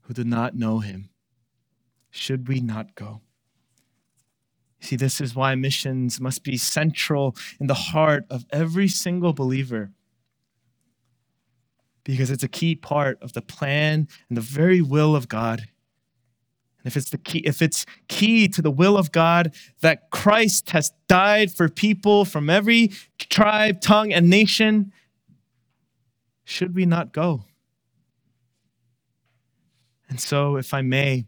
who 0.01 0.13
do 0.13 0.23
not 0.23 0.55
know 0.55 0.79
Him, 0.79 1.09
should 2.11 2.47
we 2.47 2.59
not 2.59 2.95
go? 2.95 3.21
See, 4.79 4.95
this 4.95 5.19
is 5.19 5.35
why 5.35 5.55
missions 5.55 6.21
must 6.21 6.43
be 6.43 6.57
central 6.57 7.35
in 7.59 7.65
the 7.65 7.73
heart 7.73 8.25
of 8.29 8.45
every 8.51 8.87
single 8.87 9.33
believer. 9.33 9.91
Because 12.03 12.29
it's 12.29 12.43
a 12.43 12.47
key 12.47 12.75
part 12.75 13.17
of 13.21 13.33
the 13.33 13.41
plan 13.41 14.07
and 14.29 14.37
the 14.37 14.41
very 14.41 14.79
will 14.81 15.15
of 15.15 15.27
God. 15.27 15.69
If 16.85 16.95
it's 16.95 17.09
the 17.09 17.17
key, 17.17 17.39
if 17.39 17.61
it's 17.61 17.85
key 18.07 18.47
to 18.49 18.61
the 18.61 18.71
will 18.71 18.95
of 18.95 19.11
God 19.11 19.53
that 19.81 20.11
Christ 20.11 20.69
has 20.69 20.91
died 21.07 21.51
for 21.51 21.67
people 21.67 22.25
from 22.25 22.49
every 22.49 22.91
tribe, 23.17 23.81
tongue, 23.81 24.13
and 24.13 24.29
nation, 24.29 24.93
should 26.43 26.75
we 26.75 26.85
not 26.85 27.11
go? 27.11 27.45
And 30.07 30.21
so, 30.21 30.57
if 30.57 30.73
I 30.73 30.83
may, 30.83 31.25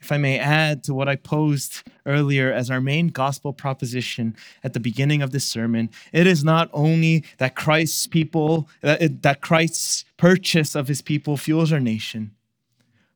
if 0.00 0.10
I 0.10 0.18
may 0.18 0.36
add 0.36 0.82
to 0.84 0.94
what 0.94 1.08
I 1.08 1.14
posed 1.14 1.84
earlier 2.04 2.52
as 2.52 2.68
our 2.68 2.80
main 2.80 3.08
gospel 3.08 3.52
proposition 3.52 4.36
at 4.64 4.72
the 4.72 4.80
beginning 4.80 5.22
of 5.22 5.30
this 5.30 5.44
sermon, 5.44 5.90
it 6.12 6.26
is 6.26 6.42
not 6.42 6.68
only 6.72 7.24
that 7.38 7.54
Christ's 7.54 8.08
people, 8.08 8.68
that 8.80 9.38
Christ's 9.40 10.04
purchase 10.16 10.74
of 10.74 10.88
his 10.88 11.02
people 11.02 11.36
fuels 11.36 11.72
our 11.72 11.78
nation, 11.78 12.32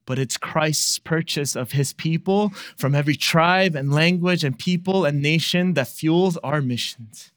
but 0.06 0.18
it's 0.18 0.38
Christ's 0.38 0.98
purchase 0.98 1.54
of 1.56 1.72
his 1.72 1.92
people 1.92 2.50
from 2.76 2.94
every 2.94 3.16
tribe 3.16 3.74
and 3.74 3.92
language 3.92 4.44
and 4.44 4.58
people 4.58 5.04
and 5.04 5.20
nation 5.20 5.74
that 5.74 5.88
fuels 5.88 6.36
our 6.38 6.62
missions. 6.62 7.32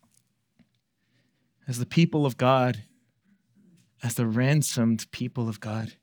As 1.67 1.79
the 1.79 1.85
people 1.85 2.25
of 2.25 2.37
God, 2.37 2.83
as 4.01 4.13
the 4.13 4.27
ransomed 4.27 5.09
people 5.11 5.49
of 5.49 5.59
God, 5.59 5.93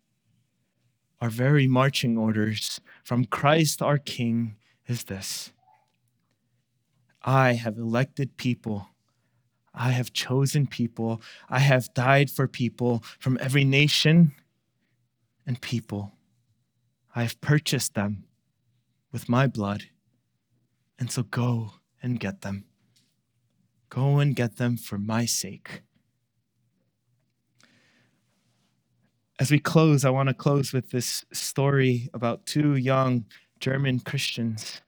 our 1.20 1.30
very 1.30 1.66
marching 1.66 2.18
orders 2.18 2.80
from 3.02 3.24
Christ 3.24 3.80
our 3.80 3.98
King 3.98 4.56
is 4.86 5.04
this 5.04 5.52
I 7.22 7.54
have 7.54 7.76
elected 7.76 8.36
people. 8.36 8.88
I 9.74 9.90
have 9.90 10.12
chosen 10.12 10.66
people. 10.66 11.20
I 11.50 11.58
have 11.58 11.92
died 11.92 12.30
for 12.30 12.48
people 12.48 13.02
from 13.18 13.36
every 13.40 13.64
nation 13.64 14.32
and 15.46 15.60
people. 15.60 16.12
I 17.16 17.22
have 17.22 17.40
purchased 17.40 17.94
them 17.94 18.24
with 19.10 19.26
my 19.26 19.46
blood. 19.46 19.84
And 20.98 21.10
so 21.10 21.22
go 21.22 21.72
and 22.02 22.20
get 22.20 22.42
them. 22.42 22.66
Go 23.88 24.18
and 24.18 24.36
get 24.36 24.56
them 24.56 24.76
for 24.76 24.98
my 24.98 25.24
sake. 25.24 25.80
As 29.40 29.50
we 29.50 29.58
close, 29.58 30.04
I 30.04 30.10
want 30.10 30.28
to 30.28 30.34
close 30.34 30.74
with 30.74 30.90
this 30.90 31.24
story 31.32 32.10
about 32.12 32.44
two 32.44 32.76
young 32.76 33.24
German 33.60 34.00
Christians. 34.00 34.82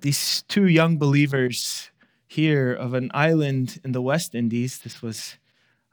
These 0.00 0.44
two 0.46 0.68
young 0.68 0.96
believers 0.96 1.90
here 2.28 2.72
of 2.72 2.94
an 2.94 3.10
island 3.12 3.80
in 3.84 3.90
the 3.90 4.02
West 4.02 4.32
Indies, 4.34 4.78
this 4.78 5.02
was 5.02 5.38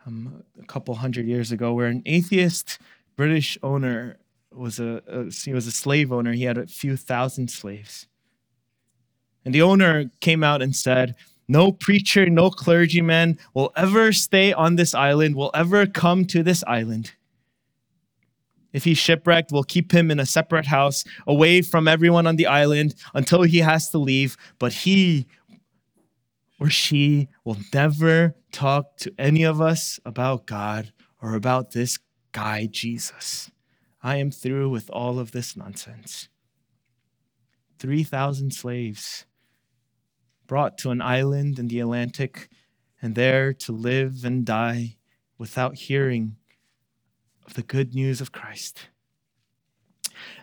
um, 0.05 0.43
a 0.61 0.65
couple 0.65 0.93
hundred 0.95 1.25
years 1.25 1.51
ago, 1.51 1.73
where 1.73 1.87
an 1.87 2.03
atheist 2.05 2.77
British 3.15 3.57
owner 3.63 4.17
was 4.53 4.79
a, 4.79 5.01
a 5.07 5.25
he 5.31 5.53
was 5.53 5.67
a 5.67 5.71
slave 5.71 6.11
owner. 6.11 6.33
He 6.33 6.43
had 6.43 6.57
a 6.57 6.67
few 6.67 6.97
thousand 6.97 7.49
slaves. 7.49 8.07
And 9.43 9.55
the 9.55 9.61
owner 9.61 10.11
came 10.19 10.43
out 10.43 10.61
and 10.61 10.75
said, 10.75 11.15
no 11.47 11.73
preacher, 11.73 12.29
no 12.29 12.49
clergyman 12.49 13.37
will 13.53 13.73
ever 13.75 14.13
stay 14.13 14.53
on 14.53 14.77
this 14.77 14.95
island, 14.95 15.35
will 15.35 15.51
ever 15.53 15.85
come 15.85 16.23
to 16.27 16.43
this 16.43 16.63
island. 16.65 17.11
If 18.71 18.85
he's 18.85 18.97
shipwrecked, 18.97 19.51
we'll 19.51 19.63
keep 19.63 19.91
him 19.91 20.11
in 20.11 20.19
a 20.19 20.25
separate 20.25 20.67
house 20.67 21.03
away 21.27 21.61
from 21.61 21.89
everyone 21.89 22.25
on 22.25 22.37
the 22.37 22.47
island 22.47 22.95
until 23.13 23.41
he 23.41 23.57
has 23.57 23.89
to 23.89 23.97
leave. 23.97 24.37
But 24.59 24.71
he 24.71 25.27
or 26.57 26.69
she 26.69 27.27
will 27.43 27.57
never 27.73 28.35
talk 28.53 28.95
to 28.99 29.13
any 29.17 29.43
of 29.43 29.59
us 29.59 29.99
about 30.05 30.45
God 30.45 30.93
or 31.21 31.35
about 31.35 31.71
this 31.71 31.99
guy, 32.31 32.67
Jesus. 32.71 33.50
I 34.03 34.17
am 34.17 34.31
through 34.31 34.69
with 34.69 34.89
all 34.89 35.19
of 35.19 35.31
this 35.31 35.55
nonsense. 35.55 36.27
3,000 37.79 38.51
slaves 38.51 39.25
brought 40.47 40.77
to 40.79 40.91
an 40.91 41.01
island 41.01 41.59
in 41.59 41.67
the 41.67 41.79
Atlantic 41.79 42.49
and 43.01 43.15
there 43.15 43.53
to 43.53 43.71
live 43.71 44.23
and 44.23 44.45
die 44.45 44.97
without 45.37 45.75
hearing 45.75 46.35
of 47.45 47.55
the 47.55 47.63
good 47.63 47.95
news 47.95 48.21
of 48.21 48.31
Christ. 48.31 48.87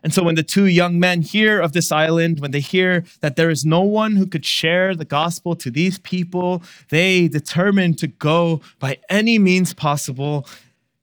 And 0.03 0.13
so, 0.13 0.25
when 0.25 0.35
the 0.35 0.43
two 0.43 0.67
young 0.67 0.99
men 0.99 1.23
hear 1.23 1.61
of 1.61 1.73
this 1.73 1.93
island, 1.93 2.41
when 2.41 2.51
they 2.51 2.61
hear 2.61 3.05
that 3.21 3.37
there 3.37 3.51
is 3.51 3.65
no 3.65 3.83
one 3.83 4.17
who 4.17 4.27
could 4.27 4.45
share 4.45 4.95
the 4.95 5.05
gospel 5.05 5.55
to 5.57 5.71
these 5.71 5.99
people, 5.99 6.63
they 6.89 7.29
determine 7.29 7.95
to 7.95 8.09
go 8.09 8.61
by 8.81 8.99
any 9.09 9.39
means 9.39 9.75
possible, 9.75 10.47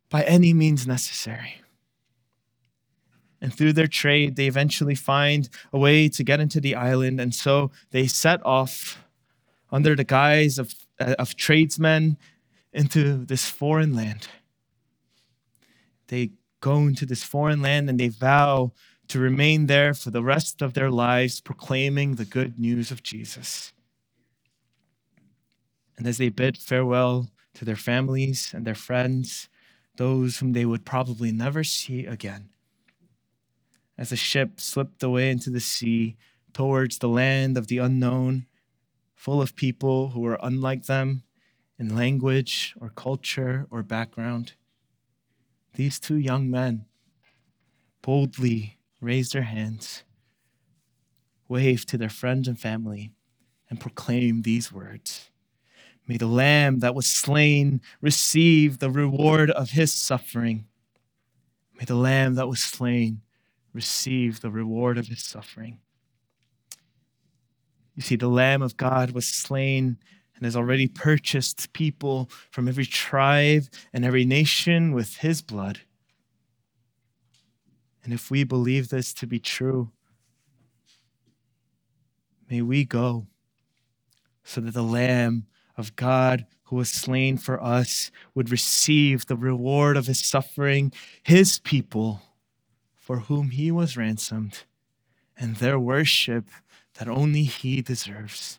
by 0.09 0.23
any 0.23 0.53
means 0.53 0.85
necessary. 0.85 1.61
And 3.41 3.53
through 3.53 3.73
their 3.73 3.87
trade, 3.87 4.35
they 4.35 4.47
eventually 4.47 4.95
find 4.95 5.49
a 5.73 5.77
way 5.77 6.09
to 6.09 6.23
get 6.23 6.39
into 6.39 6.59
the 6.59 6.75
island. 6.75 7.19
And 7.19 7.33
so 7.33 7.71
they 7.91 8.07
set 8.07 8.43
off 8.45 9.03
under 9.71 9.95
the 9.95 10.03
guise 10.03 10.57
of, 10.57 10.73
uh, 10.99 11.15
of 11.19 11.35
tradesmen 11.35 12.17
into 12.73 13.25
this 13.25 13.49
foreign 13.49 13.93
land. 13.93 14.27
They 16.07 16.31
go 16.61 16.77
into 16.79 17.05
this 17.05 17.23
foreign 17.23 17.61
land 17.61 17.89
and 17.89 17.99
they 17.99 18.07
vow 18.07 18.71
to 19.07 19.19
remain 19.19 19.67
there 19.67 19.93
for 19.93 20.11
the 20.11 20.23
rest 20.23 20.61
of 20.61 20.73
their 20.73 20.89
lives, 20.89 21.41
proclaiming 21.41 22.15
the 22.15 22.25
good 22.25 22.59
news 22.59 22.91
of 22.91 23.03
Jesus. 23.03 23.71
And 25.97 26.07
as 26.07 26.17
they 26.17 26.29
bid 26.29 26.57
farewell 26.57 27.29
to 27.53 27.65
their 27.65 27.75
families 27.75 28.51
and 28.53 28.65
their 28.65 28.75
friends, 28.75 29.47
those 29.97 30.39
whom 30.39 30.53
they 30.53 30.65
would 30.65 30.85
probably 30.85 31.31
never 31.31 31.63
see 31.63 32.05
again, 32.05 32.49
as 33.97 34.09
the 34.09 34.15
ship 34.15 34.59
slipped 34.59 35.03
away 35.03 35.29
into 35.29 35.49
the 35.49 35.59
sea 35.59 36.17
towards 36.53 36.97
the 36.97 37.09
land 37.09 37.57
of 37.57 37.67
the 37.67 37.77
unknown, 37.77 38.45
full 39.15 39.41
of 39.41 39.55
people 39.55 40.09
who 40.09 40.21
were 40.21 40.39
unlike 40.41 40.85
them 40.85 41.23
in 41.77 41.95
language 41.95 42.75
or 42.79 42.89
culture 42.89 43.67
or 43.69 43.83
background, 43.83 44.53
these 45.73 45.99
two 45.99 46.15
young 46.15 46.49
men 46.49 46.85
boldly 48.01 48.77
raised 49.01 49.33
their 49.33 49.43
hands, 49.43 50.03
waved 51.47 51.89
to 51.89 51.97
their 51.97 52.09
friends 52.09 52.47
and 52.47 52.59
family, 52.59 53.11
and 53.69 53.79
proclaimed 53.79 54.43
these 54.43 54.71
words 54.71 55.29
May 56.07 56.17
the 56.17 56.27
Lamb 56.27 56.79
that 56.79 56.93
was 56.93 57.07
slain 57.07 57.81
receive 57.99 58.77
the 58.77 58.91
reward 58.91 59.49
of 59.49 59.71
his 59.71 59.91
suffering. 59.91 60.67
May 61.73 61.85
the 61.85 61.95
Lamb 61.95 62.35
that 62.35 62.47
was 62.47 62.63
slain 62.63 63.21
receive 63.75 64.39
the 64.39 64.49
reward 64.49 64.97
of 64.97 65.07
his 65.07 65.21
suffering. 65.21 65.79
You 67.93 68.01
see, 68.01 68.15
the 68.15 68.29
Lamb 68.29 68.61
of 68.61 68.77
God 68.77 69.11
was 69.11 69.27
slain 69.27 69.97
and 70.35 70.45
has 70.45 70.55
already 70.55 70.87
purchased 70.87 71.73
people 71.73 72.29
from 72.49 72.69
every 72.69 72.85
tribe 72.85 73.65
and 73.93 74.05
every 74.05 74.23
nation 74.23 74.93
with 74.93 75.17
his 75.17 75.41
blood. 75.41 75.81
And 78.03 78.13
if 78.13 78.31
we 78.31 78.45
believe 78.45 78.89
this 78.89 79.13
to 79.15 79.27
be 79.27 79.39
true, 79.39 79.91
may 82.49 82.61
we 82.61 82.85
go 82.85 83.27
so 84.43 84.61
that 84.61 84.73
the 84.73 84.83
Lamb 84.83 85.47
of 85.75 85.97
God 85.97 86.45
who 86.65 86.77
was 86.77 86.89
slain 86.89 87.37
for 87.37 87.61
us 87.61 88.09
would 88.33 88.51
receive 88.51 89.25
the 89.25 89.35
reward 89.35 89.97
of 89.97 90.07
his 90.07 90.23
suffering, 90.23 90.93
his 91.23 91.59
people 91.59 92.21
for 93.05 93.19
whom 93.19 93.51
he 93.51 93.69
was 93.69 93.95
ransomed, 93.95 94.63
and 95.37 95.57
their 95.57 95.77
worship 95.77 96.45
that 96.95 97.07
only 97.07 97.43
he 97.43 97.79
deserves. 97.79 98.57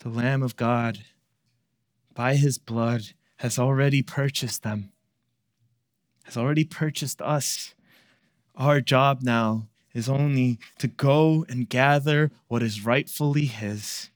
The 0.00 0.08
Lamb 0.08 0.42
of 0.42 0.56
God, 0.56 1.04
by 2.12 2.34
his 2.34 2.58
blood, 2.58 3.12
has 3.36 3.56
already 3.56 4.02
purchased 4.02 4.64
them, 4.64 4.90
has 6.24 6.36
already 6.36 6.64
purchased 6.64 7.22
us. 7.22 7.72
Our 8.56 8.80
job 8.80 9.22
now 9.22 9.68
is 9.94 10.08
only 10.08 10.58
to 10.78 10.88
go 10.88 11.46
and 11.48 11.68
gather 11.68 12.32
what 12.48 12.64
is 12.64 12.84
rightfully 12.84 13.44
his. 13.44 14.10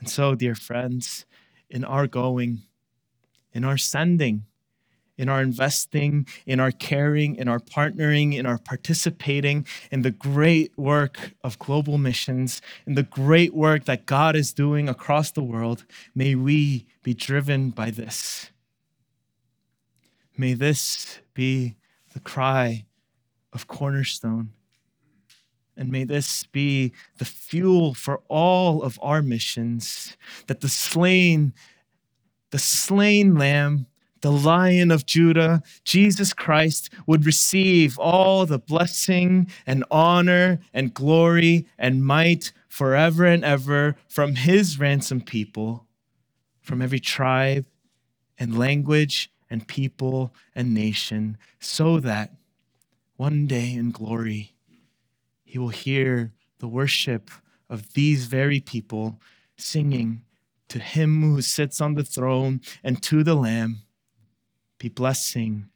And 0.00 0.08
so, 0.08 0.34
dear 0.34 0.54
friends, 0.54 1.26
in 1.68 1.84
our 1.84 2.06
going, 2.06 2.62
in 3.52 3.62
our 3.62 3.76
sending, 3.76 4.46
in 5.22 5.28
our 5.28 5.40
investing, 5.40 6.26
in 6.46 6.58
our 6.58 6.72
caring, 6.72 7.36
in 7.36 7.46
our 7.46 7.60
partnering, 7.60 8.34
in 8.34 8.44
our 8.44 8.58
participating 8.58 9.64
in 9.92 10.02
the 10.02 10.10
great 10.10 10.76
work 10.76 11.32
of 11.44 11.56
global 11.60 11.96
missions, 11.96 12.60
in 12.88 12.96
the 12.96 13.04
great 13.04 13.54
work 13.54 13.84
that 13.84 14.04
God 14.04 14.34
is 14.34 14.52
doing 14.52 14.88
across 14.88 15.30
the 15.30 15.42
world, 15.42 15.84
may 16.12 16.34
we 16.34 16.86
be 17.04 17.14
driven 17.14 17.70
by 17.70 17.92
this. 17.92 18.50
May 20.36 20.54
this 20.54 21.20
be 21.34 21.76
the 22.14 22.20
cry 22.20 22.84
of 23.52 23.68
Cornerstone 23.68 24.50
and 25.76 25.88
may 25.88 26.02
this 26.02 26.44
be 26.46 26.92
the 27.18 27.24
fuel 27.24 27.94
for 27.94 28.22
all 28.26 28.82
of 28.82 28.98
our 29.00 29.22
missions 29.22 30.16
that 30.48 30.62
the 30.62 30.68
slain, 30.68 31.54
the 32.50 32.58
slain 32.58 33.36
lamb, 33.36 33.86
the 34.22 34.32
lion 34.32 34.90
of 34.90 35.04
Judah, 35.04 35.62
Jesus 35.84 36.32
Christ, 36.32 36.90
would 37.06 37.26
receive 37.26 37.98
all 37.98 38.46
the 38.46 38.58
blessing 38.58 39.48
and 39.66 39.84
honor 39.90 40.60
and 40.72 40.94
glory 40.94 41.66
and 41.76 42.04
might 42.04 42.52
forever 42.68 43.26
and 43.26 43.44
ever 43.44 43.96
from 44.08 44.36
his 44.36 44.78
ransomed 44.78 45.26
people, 45.26 45.86
from 46.60 46.80
every 46.80 47.00
tribe 47.00 47.66
and 48.38 48.58
language 48.58 49.30
and 49.50 49.68
people 49.68 50.32
and 50.54 50.72
nation, 50.72 51.36
so 51.60 52.00
that 52.00 52.32
one 53.16 53.46
day 53.46 53.74
in 53.74 53.90
glory, 53.90 54.54
he 55.44 55.58
will 55.58 55.68
hear 55.68 56.32
the 56.60 56.68
worship 56.68 57.30
of 57.68 57.92
these 57.92 58.26
very 58.26 58.60
people 58.60 59.20
singing 59.58 60.22
to 60.68 60.78
him 60.78 61.22
who 61.22 61.42
sits 61.42 61.80
on 61.80 61.94
the 61.94 62.04
throne 62.04 62.60
and 62.82 63.02
to 63.02 63.22
the 63.22 63.34
Lamb 63.34 63.82
be 64.82 64.88
blessing 64.88 65.68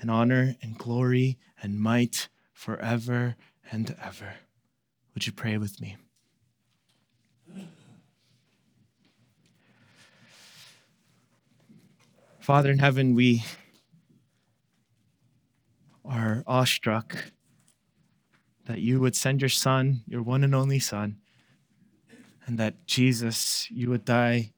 and 0.00 0.10
honor 0.10 0.56
and 0.62 0.78
glory 0.78 1.36
and 1.62 1.78
might 1.78 2.30
forever 2.54 3.36
and 3.70 3.94
ever. 4.02 4.36
Would 5.12 5.26
you 5.26 5.32
pray 5.32 5.58
with 5.58 5.78
me? 5.78 5.98
Father 12.40 12.70
in 12.70 12.78
heaven, 12.78 13.14
we 13.14 13.44
are 16.02 16.42
awestruck 16.46 17.32
that 18.64 18.80
you 18.80 19.00
would 19.00 19.14
send 19.14 19.42
your 19.42 19.50
son, 19.50 20.00
your 20.06 20.22
one 20.22 20.42
and 20.42 20.54
only 20.54 20.78
son, 20.78 21.18
and 22.46 22.56
that 22.56 22.86
Jesus, 22.86 23.70
you 23.70 23.90
would 23.90 24.06
die 24.06 24.52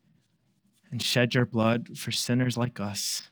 and 0.92 1.02
shed 1.02 1.34
your 1.34 1.46
blood 1.46 1.98
for 1.98 2.12
sinners 2.12 2.56
like 2.56 2.78
us. 2.78 3.28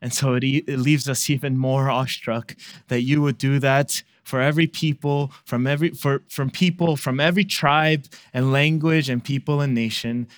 And 0.00 0.12
so 0.12 0.34
it, 0.34 0.44
it 0.44 0.78
leaves 0.78 1.08
us 1.08 1.28
even 1.28 1.56
more 1.56 1.90
awestruck 1.90 2.54
that 2.88 3.02
you 3.02 3.20
would 3.22 3.38
do 3.38 3.58
that 3.58 4.02
for 4.22 4.40
every 4.40 4.66
people, 4.66 5.32
from 5.44 5.66
every 5.66 5.90
for, 5.90 6.22
from 6.28 6.50
people 6.50 6.96
from 6.96 7.18
every 7.18 7.44
tribe 7.44 8.06
and 8.32 8.52
language 8.52 9.08
and 9.08 9.24
people 9.24 9.60
and 9.60 9.74
nation. 9.74 10.28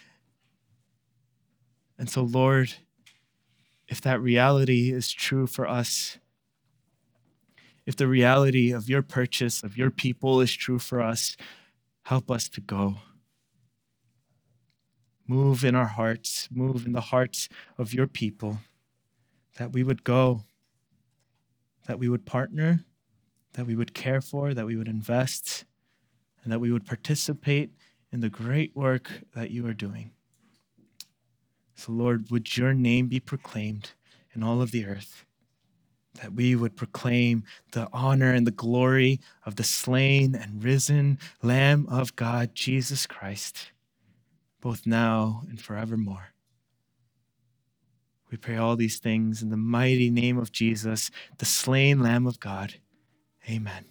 And 1.99 2.09
so, 2.09 2.23
Lord, 2.23 2.73
if 3.89 4.01
that 4.01 4.21
reality 4.21 4.93
is 4.93 5.11
true 5.11 5.47
for 5.47 5.69
us, 5.69 6.19
if 7.85 7.97
the 7.97 8.07
reality 8.07 8.71
of 8.71 8.89
your 8.89 9.03
purchase 9.03 9.63
of 9.65 9.77
your 9.77 9.91
people 9.91 10.41
is 10.41 10.53
true 10.53 10.79
for 10.79 11.03
us, 11.03 11.37
help 12.05 12.31
us 12.31 12.49
to 12.51 12.61
go. 12.61 12.99
Move 15.27 15.65
in 15.65 15.75
our 15.75 15.87
hearts, 15.87 16.49
move 16.53 16.87
in 16.87 16.93
the 16.93 17.01
hearts 17.01 17.49
of 17.77 17.93
your 17.93 18.07
people, 18.07 18.59
that 19.61 19.75
we 19.75 19.83
would 19.83 20.03
go, 20.05 20.43
that 21.87 21.99
we 21.99 22.09
would 22.09 22.25
partner, 22.25 22.83
that 23.53 23.67
we 23.67 23.77
would 23.77 23.93
care 23.93 24.23
for, 24.23 24.55
that 24.55 24.65
we 24.65 24.75
would 24.75 24.89
invest, 24.89 25.67
and 26.43 26.51
that 26.51 26.61
we 26.61 26.73
would 26.73 26.87
participate 26.87 27.71
in 28.11 28.21
the 28.21 28.31
great 28.31 28.75
work 28.75 29.21
that 29.35 29.51
you 29.51 29.67
are 29.67 29.75
doing. 29.75 30.13
So, 31.75 31.93
Lord, 31.93 32.31
would 32.31 32.57
your 32.57 32.73
name 32.73 33.09
be 33.09 33.21
proclaimed 33.21 33.91
in 34.33 34.43
all 34.43 34.63
of 34.63 34.71
the 34.71 34.87
earth 34.87 35.27
that 36.23 36.33
we 36.33 36.57
would 36.57 36.75
proclaim 36.75 37.45
the 37.73 37.87
honor 37.93 38.33
and 38.33 38.47
the 38.47 38.51
glory 38.51 39.21
of 39.45 39.57
the 39.57 39.65
slain 39.65 40.35
and 40.35 40.65
risen 40.65 41.19
Lamb 41.43 41.87
of 41.91 42.17
God, 42.17 42.55
Jesus 42.55 43.07
Christ, 43.07 43.73
both 44.63 44.87
now 44.87 45.43
and 45.51 45.61
forevermore. 45.61 46.31
We 48.31 48.39
pray 48.39 48.57
all 48.57 48.77
these 48.77 48.99
things 48.99 49.43
in 49.43 49.51
the 49.51 49.57
mighty 49.57 50.11
name 50.11 50.39
of 50.39 50.53
Jesus, 50.53 51.11
the 51.39 51.45
slain 51.45 52.01
Lamb 52.01 52.27
of 52.27 52.41
God. 52.41 52.75
Amen. 53.49 53.87